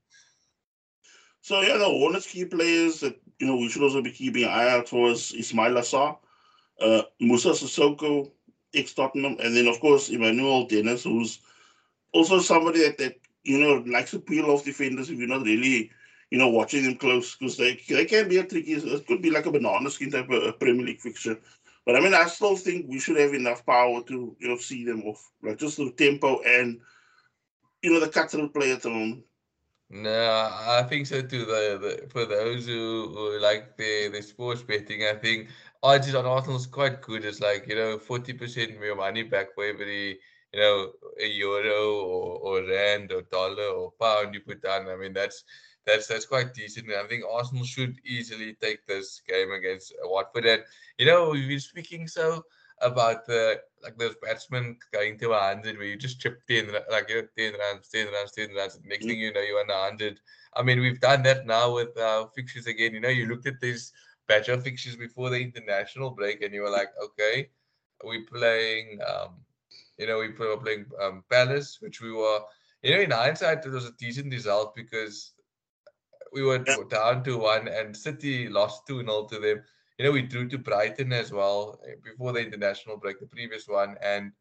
So 1.42 1.62
yeah, 1.62 1.78
the 1.78 1.86
Hornets 1.86 2.28
key 2.28 2.46
players 2.46 3.00
that 3.02 3.20
you 3.40 3.48
know 3.48 3.56
we 3.56 3.70
should 3.70 3.84
also 3.84 4.02
be 4.02 4.12
keeping 4.12 4.44
an 4.44 4.50
eye 4.50 4.70
out 4.70 4.90
for 4.90 5.10
is 5.12 5.32
Ismaila 5.32 5.82
Sarr, 5.82 6.18
uh, 6.82 7.04
Moussa 7.22 7.50
Sissoko, 7.50 8.32
ex 8.74 8.94
Tottenham, 8.94 9.38
and 9.40 9.56
then 9.56 9.68
of 9.68 9.80
course 9.80 10.10
Emmanuel 10.10 10.66
Dennis, 10.66 11.04
who's 11.04 11.40
also 12.12 12.40
somebody 12.40 12.84
that, 12.84 12.98
that 12.98 13.16
you 13.44 13.60
know 13.60 13.84
likes 13.90 14.12
to 14.12 14.20
peel 14.20 14.50
off 14.50 14.66
defenders 14.66 15.10
if 15.10 15.18
you're 15.18 15.28
not 15.28 15.46
really 15.46 15.92
you 16.32 16.38
know 16.38 16.50
watching 16.50 16.84
them 16.84 16.96
close 16.96 17.36
because 17.36 17.58
they 17.58 17.80
they 17.90 18.06
can 18.06 18.30
be 18.30 18.38
a 18.38 18.44
tricky. 18.44 18.74
It 18.74 19.08
could 19.08 19.22
be 19.22 19.32
like 19.32 19.46
a 19.46 19.52
banana 19.52 19.90
skin 19.90 20.12
type 20.12 20.30
of 20.30 20.44
a 20.44 20.54
Premier 20.54 20.86
League 20.86 21.02
fixture. 21.02 21.38
But 21.86 21.96
I 21.96 22.02
mean, 22.02 22.14
I 22.14 22.26
still 22.26 22.56
think 22.56 22.86
we 22.88 23.00
should 23.00 23.18
have 23.18 23.34
enough 23.34 23.66
power 23.66 24.04
to 24.04 24.36
you 24.40 24.48
know 24.48 24.58
see 24.58 24.86
them 24.86 25.04
off, 25.04 25.32
like 25.42 25.58
just 25.58 25.78
the 25.78 25.92
tempo 25.92 26.42
and 26.42 26.80
you 27.82 27.92
know 27.92 28.00
the 28.00 28.10
cutthroat 28.10 28.54
play 28.54 28.72
at 28.72 28.82
the. 28.82 29.22
No, 29.90 30.50
I 30.68 30.84
think 30.88 31.08
so 31.08 31.22
too. 31.22 31.46
The, 31.46 31.80
the 31.82 32.10
for 32.10 32.26
those 32.26 32.68
who, 32.68 33.12
who 33.14 33.40
like 33.40 33.76
the 33.78 34.10
the 34.10 34.22
sports 34.22 34.62
betting, 34.62 35.04
I 35.04 35.16
think 35.16 35.50
odds 35.82 36.14
on 36.14 36.26
Arsenal 36.26 36.58
is 36.58 36.68
quite 36.68 37.02
good. 37.02 37.26
It's 37.26 37.40
like 37.42 37.68
you 37.68 37.76
know 37.76 37.98
forty 37.98 38.34
percent 38.34 38.76
of 38.76 38.84
your 38.84 38.96
money 38.96 39.24
back 39.24 39.56
for 39.56 39.66
every 39.66 40.20
you 40.54 40.60
know 40.60 40.92
a 41.20 41.26
euro 41.26 41.96
or, 42.06 42.40
or 42.40 42.68
rand 42.68 43.12
or 43.12 43.24
dollar 43.24 43.70
or 43.70 43.92
pound 44.00 44.36
you 44.36 44.42
put 44.42 44.62
down. 44.62 44.88
I 44.88 44.96
mean 44.96 45.14
that's 45.14 45.44
that's 45.90 46.08
that's 46.08 46.26
quite 46.26 46.54
decent. 46.54 46.92
I 46.92 47.08
think 47.08 47.24
Arsenal 47.30 47.66
should 47.66 48.00
easily 48.06 48.56
take 48.62 48.86
this 48.86 49.22
game 49.28 49.52
against 49.52 49.94
Watford. 50.04 50.46
And 50.46 50.64
you 50.98 51.06
know, 51.06 51.30
we've 51.32 51.50
been 51.50 51.60
speaking 51.60 52.08
so 52.08 52.44
about 52.82 53.26
the 53.26 53.60
like 53.84 53.98
those 53.98 54.16
batsmen 54.22 54.78
going 54.94 55.18
to 55.20 55.32
a 55.32 55.40
hundred 55.40 55.78
where 55.78 55.88
you 55.88 55.98
just 55.98 56.20
chip 56.22 56.42
in 56.50 56.72
like 56.92 57.10
you 57.10 57.22
know, 57.22 57.28
ten 57.38 57.54
runs, 57.60 57.90
ten 57.90 58.08
runs, 58.12 58.32
ten 58.32 58.54
runs. 58.56 58.80
Next 58.86 59.06
thing 59.06 59.20
you 59.20 59.34
know, 59.34 59.42
you're 59.42 59.60
on 59.60 59.70
a 59.70 59.84
hundred. 59.90 60.20
I 60.56 60.64
mean, 60.64 60.80
we've 60.80 61.00
done 61.00 61.24
that 61.24 61.46
now 61.46 61.74
with 61.76 61.98
uh, 61.98 62.28
fixtures 62.36 62.68
again. 62.68 62.94
You 62.94 63.02
know, 63.02 63.10
you 63.10 63.28
looked 63.28 63.48
at 63.48 63.60
these 63.60 63.92
batch 64.28 64.50
of 64.50 64.64
fixtures 64.64 64.96
before 64.96 65.30
the 65.30 65.40
international 65.40 66.12
break, 66.12 66.42
and 66.42 66.54
you 66.54 66.62
were 66.62 66.70
like, 66.70 66.90
okay, 67.04 67.50
we're 68.04 68.26
playing. 68.26 69.00
Um, 69.08 69.36
you 69.98 70.08
know, 70.08 70.20
we 70.20 70.30
were 70.30 70.58
playing 70.58 70.86
um, 71.02 71.24
Palace, 71.30 71.78
which 71.82 72.02
we 72.02 72.12
were. 72.12 72.40
You 72.82 72.96
know, 72.96 73.02
in 73.02 73.12
hindsight, 73.12 73.66
it 73.66 73.72
was 73.72 73.86
a 73.86 73.92
decent 74.00 74.32
result 74.32 74.74
because 74.74 75.34
we 76.34 76.44
were 76.44 76.60
down 76.90 77.24
to 77.24 77.38
one, 77.38 77.68
and 77.68 77.96
City 77.96 78.50
lost 78.50 78.88
2 78.88 79.02
0 79.02 79.28
to 79.32 79.40
them. 79.40 79.64
You 79.98 80.06
know, 80.06 80.12
we 80.12 80.22
drew 80.22 80.48
to 80.50 80.58
Brighton 80.58 81.12
as 81.12 81.32
well 81.32 81.80
eh, 81.88 81.96
before 82.04 82.32
the 82.34 82.40
international 82.40 82.98
break, 82.98 83.20
the 83.20 83.28
previous 83.28 83.68
one, 83.68 83.98
and 84.02 84.32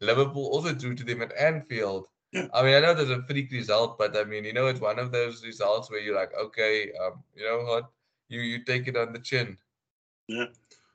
Liverpool 0.00 0.46
also 0.46 0.74
drew 0.74 0.94
to 0.94 1.04
them 1.04 1.22
at 1.22 1.36
Anfield. 1.36 2.08
Yeah. 2.32 2.48
I 2.52 2.62
mean, 2.62 2.74
I 2.74 2.80
know 2.80 2.94
there's 2.94 3.10
a 3.10 3.22
freak 3.22 3.50
result, 3.52 3.98
but 3.98 4.16
I 4.16 4.24
mean, 4.24 4.44
you 4.44 4.52
know, 4.52 4.66
it's 4.66 4.80
one 4.80 4.98
of 4.98 5.12
those 5.12 5.44
results 5.44 5.90
where 5.90 6.00
you're 6.00 6.16
like, 6.16 6.32
okay, 6.38 6.92
um, 7.02 7.22
you 7.34 7.44
know 7.44 7.64
what, 7.64 7.90
you 8.28 8.40
you 8.40 8.64
take 8.64 8.88
it 8.88 8.96
on 8.96 9.12
the 9.12 9.20
chin. 9.20 9.56
Yeah. 10.28 10.46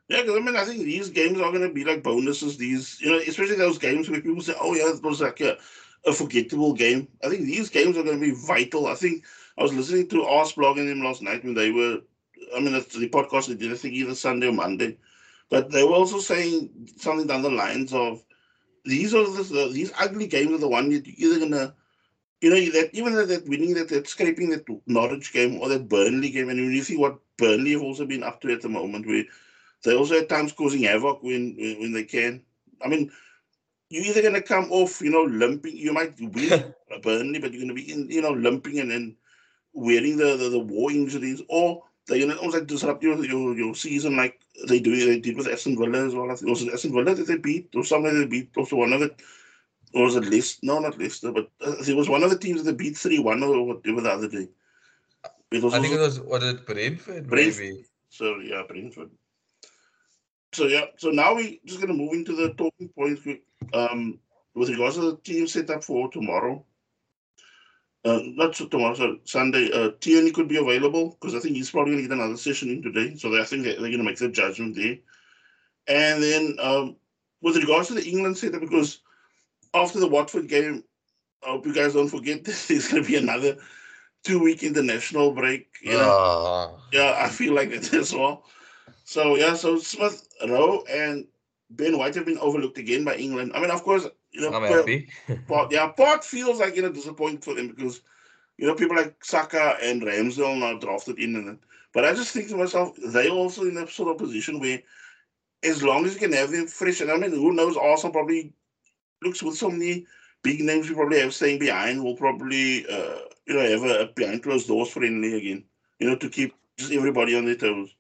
Yeah, 0.10 0.24
because 0.24 0.36
I 0.36 0.40
mean, 0.40 0.58
I 0.58 0.66
think 0.66 0.84
these 0.84 1.10
games 1.10 1.40
are 1.40 1.52
going 1.52 1.62
to 1.62 1.74
be 1.74 1.86
like 1.86 2.04
bonuses. 2.04 2.58
These, 2.58 3.00
you 3.00 3.12
know, 3.12 3.20
especially 3.20 3.56
those 3.56 3.78
games 3.78 4.10
where 4.10 4.20
people 4.20 4.42
say, 4.42 4.54
"Oh 4.60 4.76
yeah, 4.76 4.94
it 4.94 5.02
was 5.02 5.22
like 5.22 5.40
a, 5.40 5.58
a 6.06 6.14
forgettable 6.14 6.74
game." 6.74 7.08
I 7.24 7.30
think 7.30 7.46
these 7.46 7.70
games 7.70 7.98
are 7.98 8.04
going 8.04 8.20
to 8.20 8.26
be 8.26 8.36
vital. 8.48 8.88
I 8.88 8.96
think 8.96 9.26
I 9.58 9.64
was 9.64 9.74
listening 9.74 10.08
to 10.10 10.24
Ars 10.24 10.54
blogging 10.54 10.88
them 10.88 11.04
last 11.04 11.22
night 11.22 11.44
when 11.44 11.54
they 11.54 11.72
were, 11.72 12.02
I 12.56 12.60
mean, 12.60 12.76
it's 12.76 12.96
the 12.96 13.10
podcast 13.10 13.48
they 13.48 13.56
did, 13.56 13.72
I 13.72 13.76
think 13.76 13.94
either 13.94 14.16
Sunday 14.16 14.48
or 14.48 14.54
Monday, 14.54 14.98
but 15.50 15.72
they 15.72 15.84
were 15.84 15.94
also 15.94 16.20
saying 16.20 16.70
something 16.98 17.28
down 17.28 17.42
the 17.42 17.50
lines 17.50 17.94
of 17.94 18.24
these 18.86 19.14
are 19.14 19.24
the, 19.24 19.70
these 19.72 19.92
ugly 20.00 20.28
games 20.28 20.52
are 20.54 20.58
the 20.58 20.68
one 20.68 20.90
you're 20.90 21.02
either 21.06 21.40
gonna, 21.40 21.76
you 22.42 22.50
know, 22.50 22.56
that 22.72 22.90
even 22.94 23.14
that, 23.14 23.48
winning 23.48 23.76
that, 23.76 23.90
that 23.90 24.08
scraping 24.08 24.50
that 24.50 24.66
Norwich 24.88 25.34
game 25.34 25.60
or 25.60 25.70
that 25.70 25.88
Burnley 25.88 26.32
game, 26.32 26.50
and 26.50 26.60
when 26.60 26.72
you 26.72 26.82
see 26.82 26.98
what 26.98 27.20
Burnley 27.38 27.72
have 27.74 27.82
also 27.82 28.06
been 28.06 28.24
up 28.24 28.42
to 28.42 28.52
at 28.52 28.62
the 28.62 28.70
moment. 28.70 29.06
Where 29.06 29.26
they're 29.84 29.98
also 29.98 30.20
at 30.20 30.30
times 30.30 30.52
causing 30.54 30.84
havoc 30.84 31.24
when 31.24 31.56
when 31.80 31.92
they 31.92 32.04
can. 32.04 32.42
I 32.84 32.88
mean, 32.88 33.12
you're 33.92 34.06
either 34.06 34.22
going 34.22 34.34
to 34.34 34.42
come 34.42 34.72
off, 34.72 35.02
you 35.02 35.10
know, 35.10 35.24
limping. 35.24 35.76
You 35.76 35.92
might 35.92 36.20
win 36.20 36.74
Burnley, 37.04 37.40
but 37.40 37.52
you're 37.52 37.62
going 37.62 37.68
to 37.68 37.74
be, 37.74 37.92
in, 37.92 38.10
you 38.10 38.22
know, 38.22 38.32
limping 38.32 38.80
and 38.80 38.90
then 38.90 39.16
wearing 39.74 40.16
the, 40.16 40.38
the, 40.38 40.50
the 40.50 40.60
war 40.60 40.92
injuries, 40.92 41.42
or 41.50 41.84
they're 42.08 42.20
going 42.20 42.30
to 42.30 42.38
almost 42.38 42.58
like 42.58 42.68
disrupt 42.68 43.04
your, 43.04 43.24
your, 43.26 43.54
your 43.56 43.76
season 43.76 44.16
like 44.16 44.40
they 44.68 44.80
do 44.80 44.96
they 45.06 45.20
did 45.20 45.36
with 45.36 45.48
Aston 45.48 45.78
Villa 45.78 46.06
as 46.06 46.16
well. 46.16 46.32
I 46.32 46.36
think 46.36 46.48
it 46.48 46.50
was 46.50 46.74
Aston 46.74 46.94
Villa 46.94 47.14
that 47.14 47.28
they 47.28 47.38
beat, 47.38 47.70
or 47.76 47.84
somebody 47.84 48.20
they 48.20 48.26
beat, 48.28 48.52
also 48.56 48.78
one 48.78 48.94
of 48.94 49.02
it. 49.02 49.22
Or 49.94 50.06
was 50.06 50.16
it 50.16 50.24
Leicester? 50.24 50.60
No, 50.64 50.80
not 50.80 50.98
Leicester, 50.98 51.34
but 51.34 51.52
uh, 51.66 51.76
it 51.86 51.96
was 51.96 52.08
one 52.08 52.24
of 52.24 52.30
the 52.30 52.38
teams 52.38 52.64
that 52.64 52.72
they 52.72 52.84
beat 52.84 52.98
3 52.98 53.20
1 53.20 53.44
or 53.44 53.68
whatever 53.68 54.00
the 54.00 54.10
other 54.10 54.30
day. 54.30 54.48
It 55.52 55.62
was 55.62 55.74
I 55.74 55.82
think 55.82 55.96
it 55.96 56.00
was, 56.00 56.22
was 56.22 56.44
it 56.46 56.66
Brentford, 56.66 57.28
Brentford. 57.28 57.64
maybe? 57.64 57.86
So, 58.08 58.38
yeah, 58.38 58.64
Brentford. 58.66 59.12
So, 60.54 60.68
yeah, 60.68 60.86
so 60.98 61.10
now 61.10 61.36
we're 61.36 61.58
just 61.66 61.80
going 61.80 61.88
to 61.88 61.94
move 61.94 62.14
into 62.14 62.36
the 62.36 62.54
talking 62.54 62.90
points 62.90 63.22
um, 63.74 64.20
with 64.54 64.70
regards 64.70 64.96
to 64.96 65.02
the 65.02 65.18
team 65.18 65.48
setup 65.48 65.84
for 65.84 66.12
tomorrow, 66.12 66.66
uh, 68.04 68.20
not 68.24 68.54
tomorrow, 68.54 68.96
so 68.96 69.18
Sunday, 69.26 69.72
uh, 69.72 69.92
Tierney 70.00 70.32
could 70.32 70.48
be 70.48 70.58
available 70.58 71.12
because 71.12 71.36
I 71.36 71.40
think 71.40 71.56
he's 71.56 71.70
probably 71.70 71.94
going 71.94 72.04
to 72.04 72.10
get 72.10 72.18
another 72.18 72.38
session 72.38 72.70
in 72.70 72.82
today. 72.82 73.16
So 73.16 73.40
I 73.40 73.44
think 73.44 73.64
they're, 73.64 73.76
going 73.76 73.98
to 73.98 74.04
make 74.04 74.18
the 74.18 74.30
judgment 74.30 74.76
there. 74.76 74.98
And 75.88 76.24
then 76.24 76.58
um, 76.60 76.96
with 77.42 77.58
regards 77.58 77.90
to 77.90 77.94
the 77.94 78.04
England 78.04 78.38
setup, 78.38 78.62
because 78.62 79.02
after 79.74 80.00
the 80.00 80.08
Watford 80.08 80.48
game, 80.48 80.84
I 81.46 81.52
hope 81.52 81.66
you 81.66 81.74
guys 81.74 81.94
don't 81.94 82.10
forget 82.10 82.44
there's 82.68 82.88
going 82.88 83.04
to 83.04 83.08
be 83.08 83.18
another 83.18 83.58
two 84.24 84.42
week 84.42 84.64
international 84.64 85.32
break. 85.32 85.68
You 85.82 85.94
know? 85.94 86.12
Uh. 86.12 86.80
Yeah, 86.92 87.16
I 87.20 87.30
feel 87.30 87.54
like 87.54 87.70
it 87.70 87.94
as 87.94 88.14
well. 88.14 88.46
So 89.12 89.36
yeah, 89.36 89.56
so 89.56 89.78
Smith 89.78 90.26
Rowe 90.48 90.86
and 90.90 91.28
Ben 91.70 91.98
White 91.98 92.16
have 92.16 92.26
been 92.26 92.38
overlooked 92.38 92.78
again 92.78 93.04
by 93.04 93.16
England. 93.16 93.52
I 93.54 93.60
mean, 93.60 93.70
of 93.70 93.84
course, 93.84 94.08
you 94.32 94.40
know, 94.40 94.54
I'm 94.54 94.64
happy. 94.64 95.10
part, 95.50 95.70
yeah, 95.70 95.90
part 95.90 96.24
feels 96.24 96.62
like 96.62 96.78
you 96.78 96.82
know 96.82 96.94
disappointing 96.94 97.42
for 97.42 97.54
them 97.54 97.68
because 97.68 98.00
you 98.58 98.66
know 98.66 98.74
people 98.74 98.96
like 98.96 99.22
Saka 99.22 99.76
and 99.84 100.02
Ramsdale 100.02 100.58
now 100.58 100.80
drafted 100.80 101.20
in, 101.20 101.36
and 101.36 101.60
but 101.94 102.06
I 102.06 102.14
just 102.14 102.32
think 102.32 102.48
to 102.50 102.56
myself, 102.56 102.98
they 103.06 103.28
also 103.28 103.64
in 103.64 103.76
a 103.76 103.86
sort 103.86 104.12
of 104.12 104.18
position 104.18 104.62
where, 104.62 104.82
as 105.62 105.84
long 105.84 106.06
as 106.06 106.14
you 106.14 106.20
can 106.22 106.32
have 106.32 106.52
them 106.52 106.68
fresh, 106.68 107.02
and 107.02 107.12
I 107.12 107.18
mean, 107.18 107.32
who 107.32 107.52
knows? 107.52 107.76
Arsenal 107.76 108.14
probably 108.14 108.54
looks 109.22 109.44
with 109.44 109.58
so 109.58 109.70
many 109.70 110.06
big 110.42 110.62
names 110.62 110.88
we 110.88 110.96
probably 110.96 111.20
have 111.20 111.34
staying 111.34 111.60
behind. 111.60 112.02
Will 112.02 112.16
probably 112.16 112.86
uh, 112.88 113.20
you 113.46 113.56
know 113.56 113.70
have 113.72 113.84
a, 113.84 114.04
a 114.04 114.06
behind 114.14 114.42
closed 114.42 114.70
doors 114.70 114.92
friendly 114.92 115.36
again. 115.36 115.66
You 116.00 116.10
know, 116.10 116.16
to 116.16 116.30
keep 116.30 116.56
just 116.78 116.94
everybody 116.94 117.36
on 117.36 117.44
their 117.44 117.56
toes. 117.56 117.94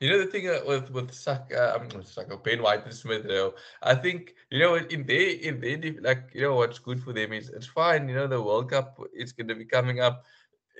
You 0.00 0.10
know 0.10 0.18
the 0.18 0.26
thing 0.26 0.48
uh, 0.48 0.60
with 0.66 0.90
with 0.90 1.12
Saka, 1.12 1.76
um, 1.76 1.88
Ben 2.42 2.62
White 2.62 2.84
and 2.84 2.94
Smith 2.94 3.26
Rowe. 3.26 3.54
I 3.82 3.94
think 3.94 4.34
you 4.50 4.58
know 4.60 4.76
in 4.76 5.06
their 5.06 5.30
in 5.48 5.60
their 5.60 6.00
like 6.00 6.30
you 6.34 6.42
know 6.42 6.54
what's 6.56 6.78
good 6.78 7.02
for 7.02 7.12
them 7.12 7.32
is 7.32 7.50
it's 7.50 7.66
fine. 7.66 8.08
You 8.08 8.14
know 8.16 8.26
the 8.26 8.42
World 8.42 8.70
Cup 8.70 8.98
is 9.14 9.32
going 9.32 9.48
to 9.48 9.54
be 9.54 9.66
coming 9.66 10.00
up 10.00 10.24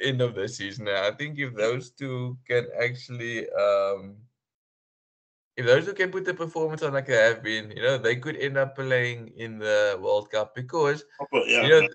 end 0.02 0.20
of 0.22 0.34
the 0.34 0.48
season. 0.48 0.88
I 0.88 1.10
think 1.12 1.38
if 1.38 1.54
those 1.54 1.90
two 1.90 2.38
can 2.46 2.66
actually 2.82 3.48
um 3.50 4.16
if 5.56 5.66
those 5.66 5.86
who 5.86 5.92
can 5.92 6.10
put 6.10 6.24
the 6.24 6.32
performance 6.32 6.82
on 6.82 6.92
like 6.92 7.06
they 7.06 7.16
have 7.16 7.42
been, 7.42 7.70
you 7.72 7.82
know, 7.82 7.98
they 7.98 8.16
could 8.16 8.36
end 8.36 8.56
up 8.56 8.76
playing 8.76 9.32
in 9.36 9.58
the 9.58 9.98
World 10.00 10.30
Cup 10.30 10.54
because 10.54 11.04
oh, 11.20 11.44
yeah. 11.44 11.62
you 11.62 11.68
know 11.68 11.88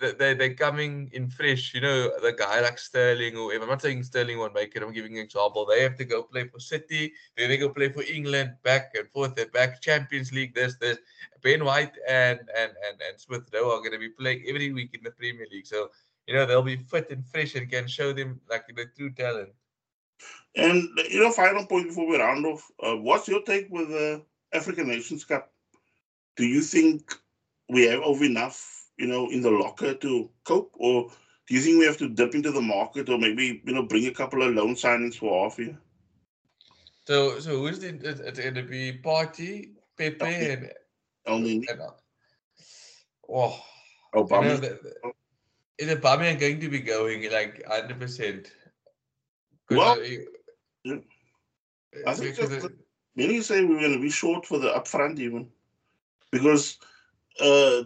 they 0.00 0.34
they're 0.34 0.54
coming 0.54 1.10
in 1.12 1.28
fresh. 1.28 1.74
You 1.74 1.82
know, 1.82 2.18
the 2.20 2.32
guy 2.32 2.60
like 2.60 2.78
Sterling 2.78 3.36
or 3.36 3.52
I'm 3.52 3.68
not 3.68 3.82
saying 3.82 4.02
Sterling 4.04 4.38
won't 4.38 4.54
make 4.54 4.74
it. 4.74 4.82
I'm 4.82 4.92
giving 4.92 5.18
an 5.18 5.24
example. 5.24 5.66
They 5.66 5.82
have 5.82 5.96
to 5.96 6.04
go 6.04 6.22
play 6.22 6.48
for 6.48 6.58
City, 6.58 7.12
then 7.36 7.50
they 7.50 7.58
go 7.58 7.68
play 7.68 7.90
for 7.90 8.02
England, 8.02 8.54
back 8.62 8.92
and 8.94 9.08
forth. 9.10 9.34
They're 9.34 9.48
back 9.48 9.82
Champions 9.82 10.32
League. 10.32 10.54
This 10.54 10.76
this 10.76 10.98
Ben 11.42 11.64
White 11.64 11.92
and 12.08 12.40
and 12.56 12.72
and 12.88 12.96
and 13.06 13.20
Smith 13.20 13.48
Rowe 13.52 13.76
are 13.76 13.80
going 13.80 13.92
to 13.92 13.98
be 13.98 14.10
playing 14.10 14.44
every 14.48 14.72
week 14.72 14.94
in 14.94 15.02
the 15.04 15.10
Premier 15.10 15.46
League. 15.52 15.66
So 15.66 15.90
you 16.26 16.34
know 16.34 16.46
they'll 16.46 16.62
be 16.62 16.76
fit 16.76 17.10
and 17.10 17.24
fresh 17.26 17.54
and 17.54 17.70
can 17.70 17.86
show 17.86 18.12
them 18.12 18.40
like 18.48 18.66
the 18.66 18.86
true 18.96 19.12
talent. 19.12 19.50
And 20.56 20.88
you 21.10 21.20
know, 21.20 21.32
final 21.32 21.66
point 21.66 21.88
before 21.88 22.06
we 22.06 22.18
round 22.18 22.46
off, 22.46 22.70
uh, 22.82 22.96
what's 22.96 23.28
your 23.28 23.42
take 23.42 23.68
with 23.70 23.88
the 23.88 24.22
African 24.52 24.88
Nations 24.88 25.24
Cup? 25.24 25.52
Do 26.36 26.46
you 26.46 26.60
think 26.60 27.12
we 27.68 27.86
have 27.86 28.00
over 28.02 28.24
enough, 28.24 28.88
you 28.96 29.06
know, 29.06 29.28
in 29.30 29.40
the 29.40 29.50
locker 29.50 29.94
to 29.94 30.30
cope, 30.44 30.70
or 30.74 31.10
do 31.48 31.54
you 31.54 31.60
think 31.60 31.78
we 31.78 31.86
have 31.86 31.98
to 31.98 32.08
dip 32.08 32.34
into 32.34 32.52
the 32.52 32.60
market, 32.60 33.08
or 33.08 33.18
maybe 33.18 33.62
you 33.64 33.72
know, 33.72 33.82
bring 33.82 34.06
a 34.06 34.12
couple 34.12 34.42
of 34.42 34.54
loan 34.54 34.74
signings 34.74 35.16
for 35.16 35.44
half 35.44 35.58
year? 35.58 35.76
So, 37.06 37.38
so 37.40 37.58
who's 37.58 37.80
the? 37.80 37.88
It's 38.02 38.38
going 38.38 38.54
to 38.54 38.62
be 38.62 38.98
Partey, 39.02 39.70
Pepe, 39.98 40.24
and 40.24 40.72
only. 41.26 41.66
And, 41.68 41.80
uh, 41.80 41.90
oh, 43.28 43.60
Obama. 44.14 44.42
You 44.42 44.48
know, 44.48 44.56
the, 44.56 44.78
the, 44.82 45.12
is 45.78 45.94
Aubameyang 45.94 46.38
going 46.38 46.60
to 46.60 46.68
be 46.68 46.78
going 46.78 47.30
like 47.32 47.64
hundred 47.66 47.98
percent? 47.98 48.52
Well, 49.76 50.02
yeah. 50.84 50.96
I 52.06 52.14
think 52.14 52.36
just, 52.36 52.66
many 53.16 53.40
say 53.40 53.64
we're 53.64 53.80
going 53.80 53.92
to 53.92 54.00
be 54.00 54.10
short 54.10 54.44
for 54.46 54.58
the 54.58 54.68
upfront 54.68 55.18
even 55.18 55.48
because 56.30 56.78
uh, 57.40 57.82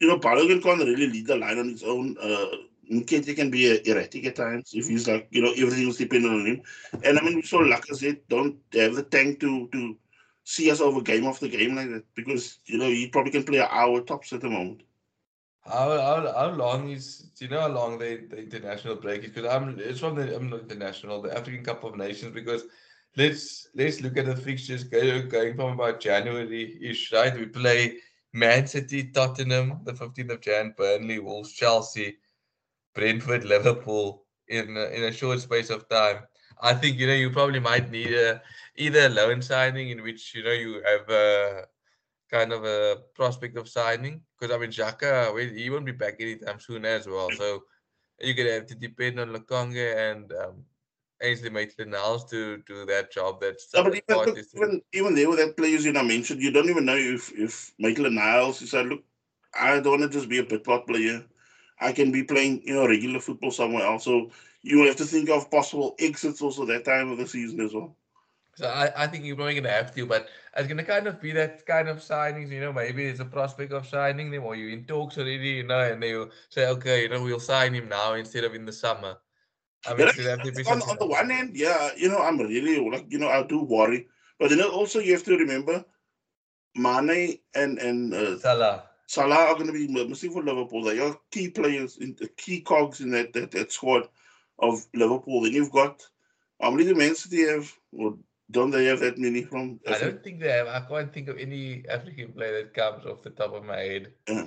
you 0.00 0.08
know 0.08 0.18
Balogun 0.18 0.62
can't 0.62 0.80
really 0.80 1.06
lead 1.06 1.26
the 1.26 1.36
line 1.36 1.58
on 1.58 1.68
his 1.68 1.82
own. 1.82 2.16
Uh, 2.20 2.56
Nketiah 2.90 3.36
can 3.36 3.50
be 3.50 3.80
erratic 3.88 4.26
at 4.26 4.34
times 4.36 4.70
if 4.72 4.88
he's 4.88 5.06
like 5.06 5.28
you 5.30 5.42
know 5.42 5.52
everything's 5.52 5.98
dependent 5.98 6.34
on 6.34 6.46
him. 6.46 6.62
And 7.04 7.18
I 7.18 7.22
mean 7.22 7.36
we 7.36 7.42
saw 7.42 7.60
Lacazette 7.60 8.20
don't 8.28 8.56
have 8.74 8.96
the 8.96 9.04
tank 9.04 9.40
to 9.40 9.68
to 9.68 9.96
see 10.44 10.70
us 10.70 10.80
over 10.80 11.00
game 11.00 11.24
after 11.24 11.46
game 11.46 11.76
like 11.76 11.90
that 11.90 12.04
because 12.14 12.58
you 12.66 12.78
know 12.78 12.88
he 12.88 13.08
probably 13.08 13.32
can 13.32 13.44
play 13.44 13.58
an 13.58 13.68
hour 13.70 14.00
tops 14.00 14.32
at 14.32 14.40
the 14.40 14.50
moment. 14.50 14.82
How, 15.64 15.90
how 15.90 16.32
how 16.32 16.50
long 16.50 16.90
is 16.90 17.30
do 17.36 17.44
you 17.44 17.50
know 17.50 17.60
how 17.60 17.68
long 17.68 17.98
the, 17.98 18.26
the 18.28 18.38
international 18.38 18.96
break 18.96 19.24
is? 19.24 19.30
Because 19.30 19.50
I'm 19.52 19.78
it's 19.78 20.00
from 20.00 20.14
the 20.16 20.34
I'm 20.34 20.50
not 20.50 20.60
international, 20.60 21.22
the 21.22 21.36
African 21.36 21.64
Cup 21.64 21.84
of 21.84 21.96
Nations. 21.96 22.34
Because 22.34 22.64
let's 23.16 23.68
let's 23.74 24.00
look 24.00 24.16
at 24.16 24.26
the 24.26 24.36
fixtures 24.36 24.84
going 24.84 25.28
going 25.28 25.54
from 25.56 25.72
about 25.72 26.00
January 26.00 26.78
ish, 26.82 27.12
right? 27.12 27.34
We 27.34 27.46
play 27.46 27.98
Man 28.32 28.66
City, 28.66 29.10
Tottenham, 29.10 29.80
the 29.84 29.92
15th 29.92 30.30
of 30.30 30.40
Jan, 30.40 30.74
Burnley, 30.76 31.18
Wolves, 31.18 31.52
Chelsea, 31.52 32.18
Brentford, 32.94 33.44
Liverpool 33.44 34.24
in 34.48 34.76
a, 34.76 34.84
in 34.86 35.04
a 35.04 35.12
short 35.12 35.40
space 35.40 35.70
of 35.70 35.88
time. 35.88 36.22
I 36.62 36.74
think 36.74 36.98
you 36.98 37.06
know 37.06 37.14
you 37.14 37.30
probably 37.30 37.60
might 37.60 37.90
need 37.90 38.12
a 38.12 38.42
either 38.76 39.06
a 39.06 39.08
loan 39.08 39.42
signing 39.42 39.90
in 39.90 40.02
which 40.02 40.34
you 40.34 40.42
know 40.42 40.52
you 40.52 40.82
have 40.84 41.08
a 41.10 41.64
kind 42.30 42.52
of 42.52 42.64
a 42.64 42.98
prospect 43.14 43.56
of 43.56 43.68
signing 43.68 44.20
because 44.38 44.54
I 44.54 44.58
mean 44.58 44.70
Xhaka, 44.70 45.56
he 45.56 45.70
won't 45.70 45.86
be 45.86 45.92
back 45.92 46.16
anytime 46.20 46.60
soon 46.60 46.84
as 46.84 47.06
well. 47.06 47.30
So 47.32 47.64
you're 48.20 48.34
gonna 48.34 48.52
have 48.52 48.66
to 48.66 48.74
depend 48.74 49.18
on 49.18 49.30
Lokonga 49.30 50.12
and 50.12 50.32
um, 50.32 50.64
Ainsley 51.22 51.50
Maitland-Niles 51.50 52.24
to 52.30 52.58
do 52.66 52.86
that 52.86 53.12
job. 53.12 53.40
That's 53.40 53.68
no, 53.74 53.84
but 53.84 53.92
even, 54.08 54.36
even, 54.54 54.82
even 54.92 55.14
there 55.14 55.28
with 55.28 55.38
that 55.38 55.56
players 55.56 55.84
you 55.84 55.92
know 55.92 56.02
mentioned, 56.02 56.40
you 56.40 56.50
don't 56.50 56.70
even 56.70 56.84
know 56.84 56.96
if 56.96 57.32
if 57.32 57.72
Maitland-Niles. 57.78 58.60
He 58.60 58.66
said, 58.66 58.86
"Look, 58.86 59.02
I 59.58 59.80
don't 59.80 60.00
want 60.00 60.02
to 60.02 60.18
just 60.18 60.28
be 60.28 60.38
a 60.38 60.44
pit 60.44 60.64
pot 60.64 60.86
player. 60.86 61.24
I 61.80 61.92
can 61.92 62.12
be 62.12 62.22
playing 62.22 62.62
you 62.64 62.74
know 62.74 62.86
regular 62.86 63.20
football 63.20 63.50
somewhere 63.50 63.84
else." 63.84 64.04
So 64.04 64.30
you 64.62 64.86
have 64.86 64.96
to 64.96 65.04
think 65.04 65.30
of 65.30 65.50
possible 65.50 65.94
exits 65.98 66.42
also 66.42 66.64
that 66.66 66.84
time 66.84 67.10
of 67.10 67.18
the 67.18 67.26
season 67.26 67.60
as 67.60 67.74
well. 67.74 67.96
So 68.60 68.68
I, 68.68 68.92
I 68.94 69.06
think 69.06 69.24
you're 69.24 69.36
probably 69.36 69.54
going 69.54 69.64
to 69.64 69.70
have 69.70 69.94
to, 69.94 70.04
but 70.04 70.28
it's 70.54 70.68
going 70.68 70.76
to 70.76 70.84
kind 70.84 71.06
of 71.06 71.18
be 71.18 71.32
that 71.32 71.64
kind 71.64 71.88
of 71.88 72.00
signings, 72.00 72.50
you 72.50 72.60
know, 72.60 72.74
maybe 72.74 73.06
there's 73.06 73.18
a 73.18 73.24
prospect 73.24 73.72
of 73.72 73.86
signing 73.86 74.30
them 74.30 74.44
or 74.44 74.54
you're 74.54 74.68
in 74.68 74.84
talks 74.84 75.16
already, 75.16 75.48
you 75.48 75.62
know, 75.62 75.80
and 75.80 76.02
they'll 76.02 76.28
say, 76.50 76.68
okay, 76.68 77.04
you 77.04 77.08
know, 77.08 77.22
we'll 77.22 77.40
sign 77.40 77.72
him 77.72 77.88
now 77.88 78.12
instead 78.12 78.44
of 78.44 78.54
in 78.54 78.66
the 78.66 78.72
summer. 78.72 79.16
I 79.86 79.94
mean, 79.94 80.08
on, 80.66 80.82
on 80.82 80.98
the 80.98 81.06
one 81.06 81.30
hand, 81.30 81.56
yeah, 81.56 81.88
you 81.96 82.10
know, 82.10 82.18
I'm 82.18 82.38
really 82.38 82.86
like, 82.90 83.06
you 83.08 83.18
know, 83.18 83.28
I 83.28 83.42
do 83.44 83.62
worry, 83.62 84.08
but 84.38 84.50
you 84.50 84.56
know, 84.56 84.70
also 84.70 84.98
you 84.98 85.14
have 85.14 85.24
to 85.24 85.38
remember, 85.38 85.82
Mane 86.76 87.38
and 87.54 87.78
and 87.78 88.12
uh, 88.12 88.38
Salah. 88.40 88.82
Salah 89.06 89.46
are 89.46 89.54
going 89.54 89.68
to 89.68 89.72
be 89.72 89.88
missing 89.88 90.32
for 90.32 90.42
Liverpool. 90.42 90.84
They 90.84 90.98
are 91.00 91.18
key 91.30 91.48
players, 91.48 91.96
in 91.96 92.14
the 92.20 92.28
key 92.28 92.60
cogs 92.60 93.00
in 93.00 93.10
that, 93.12 93.32
that 93.32 93.52
that 93.52 93.72
squad 93.72 94.08
of 94.58 94.86
Liverpool. 94.94 95.40
Then 95.40 95.52
you've 95.52 95.72
got 95.72 96.02
how 96.60 96.70
many 96.70 96.84
do 96.84 96.94
Man 96.94 97.14
City 97.14 97.48
have? 97.48 97.72
Or 97.92 98.18
don't 98.50 98.70
they 98.70 98.84
have 98.86 99.00
that 99.00 99.18
many 99.18 99.42
from? 99.42 99.80
I 99.86 99.98
don't 99.98 100.22
think 100.22 100.40
they 100.40 100.50
have. 100.50 100.66
I 100.66 100.80
can't 100.80 101.12
think 101.12 101.28
of 101.28 101.38
any 101.38 101.84
African 101.88 102.32
player 102.32 102.62
that 102.62 102.74
comes 102.74 103.06
off 103.06 103.22
the 103.22 103.30
top 103.30 103.52
of 103.52 103.64
my 103.64 103.78
head. 103.78 104.12
Yeah. 104.28 104.46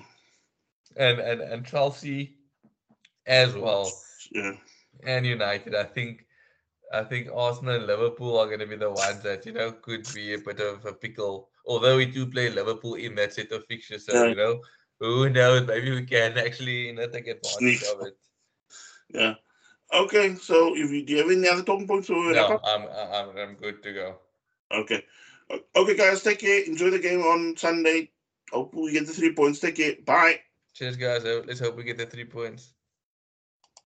And 0.97 1.19
and 1.19 1.41
and 1.41 1.65
Chelsea 1.65 2.35
as 3.25 3.55
well. 3.55 3.91
Yeah. 4.31 4.53
And 5.05 5.25
United. 5.25 5.75
I 5.75 5.83
think 5.83 6.25
I 6.93 7.03
think 7.03 7.29
Arsenal 7.33 7.75
and 7.75 7.87
Liverpool 7.87 8.37
are 8.37 8.45
going 8.45 8.59
to 8.59 8.67
be 8.67 8.75
the 8.75 8.91
ones 8.91 9.21
that 9.23 9.45
you 9.45 9.53
know 9.53 9.71
could 9.71 10.07
be 10.13 10.33
a 10.33 10.39
bit 10.39 10.59
of 10.59 10.85
a 10.85 10.93
pickle. 10.93 11.49
Although 11.65 11.97
we 11.97 12.05
do 12.05 12.25
play 12.25 12.49
Liverpool 12.49 12.95
in 12.95 13.15
that 13.15 13.33
set 13.33 13.51
of 13.51 13.65
fixtures, 13.65 14.05
so 14.05 14.13
yeah. 14.13 14.29
you 14.29 14.35
know 14.35 14.61
who 14.99 15.29
knows? 15.29 15.67
Maybe 15.67 15.91
we 15.91 16.05
can 16.05 16.37
actually 16.37 16.87
you 16.87 16.93
know 16.93 17.07
take 17.07 17.27
advantage 17.27 17.79
Sneak. 17.79 17.83
of 17.93 18.07
it. 18.07 18.17
Yeah. 19.09 19.33
Okay, 19.93 20.35
so 20.35 20.75
if 20.75 20.89
you 20.89 21.05
do 21.05 21.13
you 21.13 21.19
have 21.19 21.29
any 21.29 21.47
other 21.47 21.63
talking 21.63 21.87
points? 21.87 22.09
Or 22.09 22.33
No, 22.33 22.59
I'm 22.63 22.87
I'm 22.87 23.37
I'm 23.37 23.53
good 23.55 23.83
to 23.83 23.93
go. 23.93 24.15
Okay. 24.71 25.05
Okay, 25.75 25.95
guys, 25.95 26.23
take 26.23 26.39
care. 26.39 26.63
Enjoy 26.63 26.89
the 26.89 26.99
game 26.99 27.21
on 27.21 27.55
Sunday. 27.57 28.09
Hope 28.51 28.73
we 28.73 28.91
get 28.91 29.05
the 29.05 29.13
three 29.13 29.33
points. 29.33 29.59
Take 29.59 29.75
care. 29.75 29.95
Bye. 30.05 30.39
Cheers, 30.73 30.97
guys. 30.97 31.23
Let's 31.23 31.59
hope 31.59 31.75
we 31.75 31.83
get 31.83 31.97
the 31.97 32.07
three 32.07 32.25
points. 32.25 32.73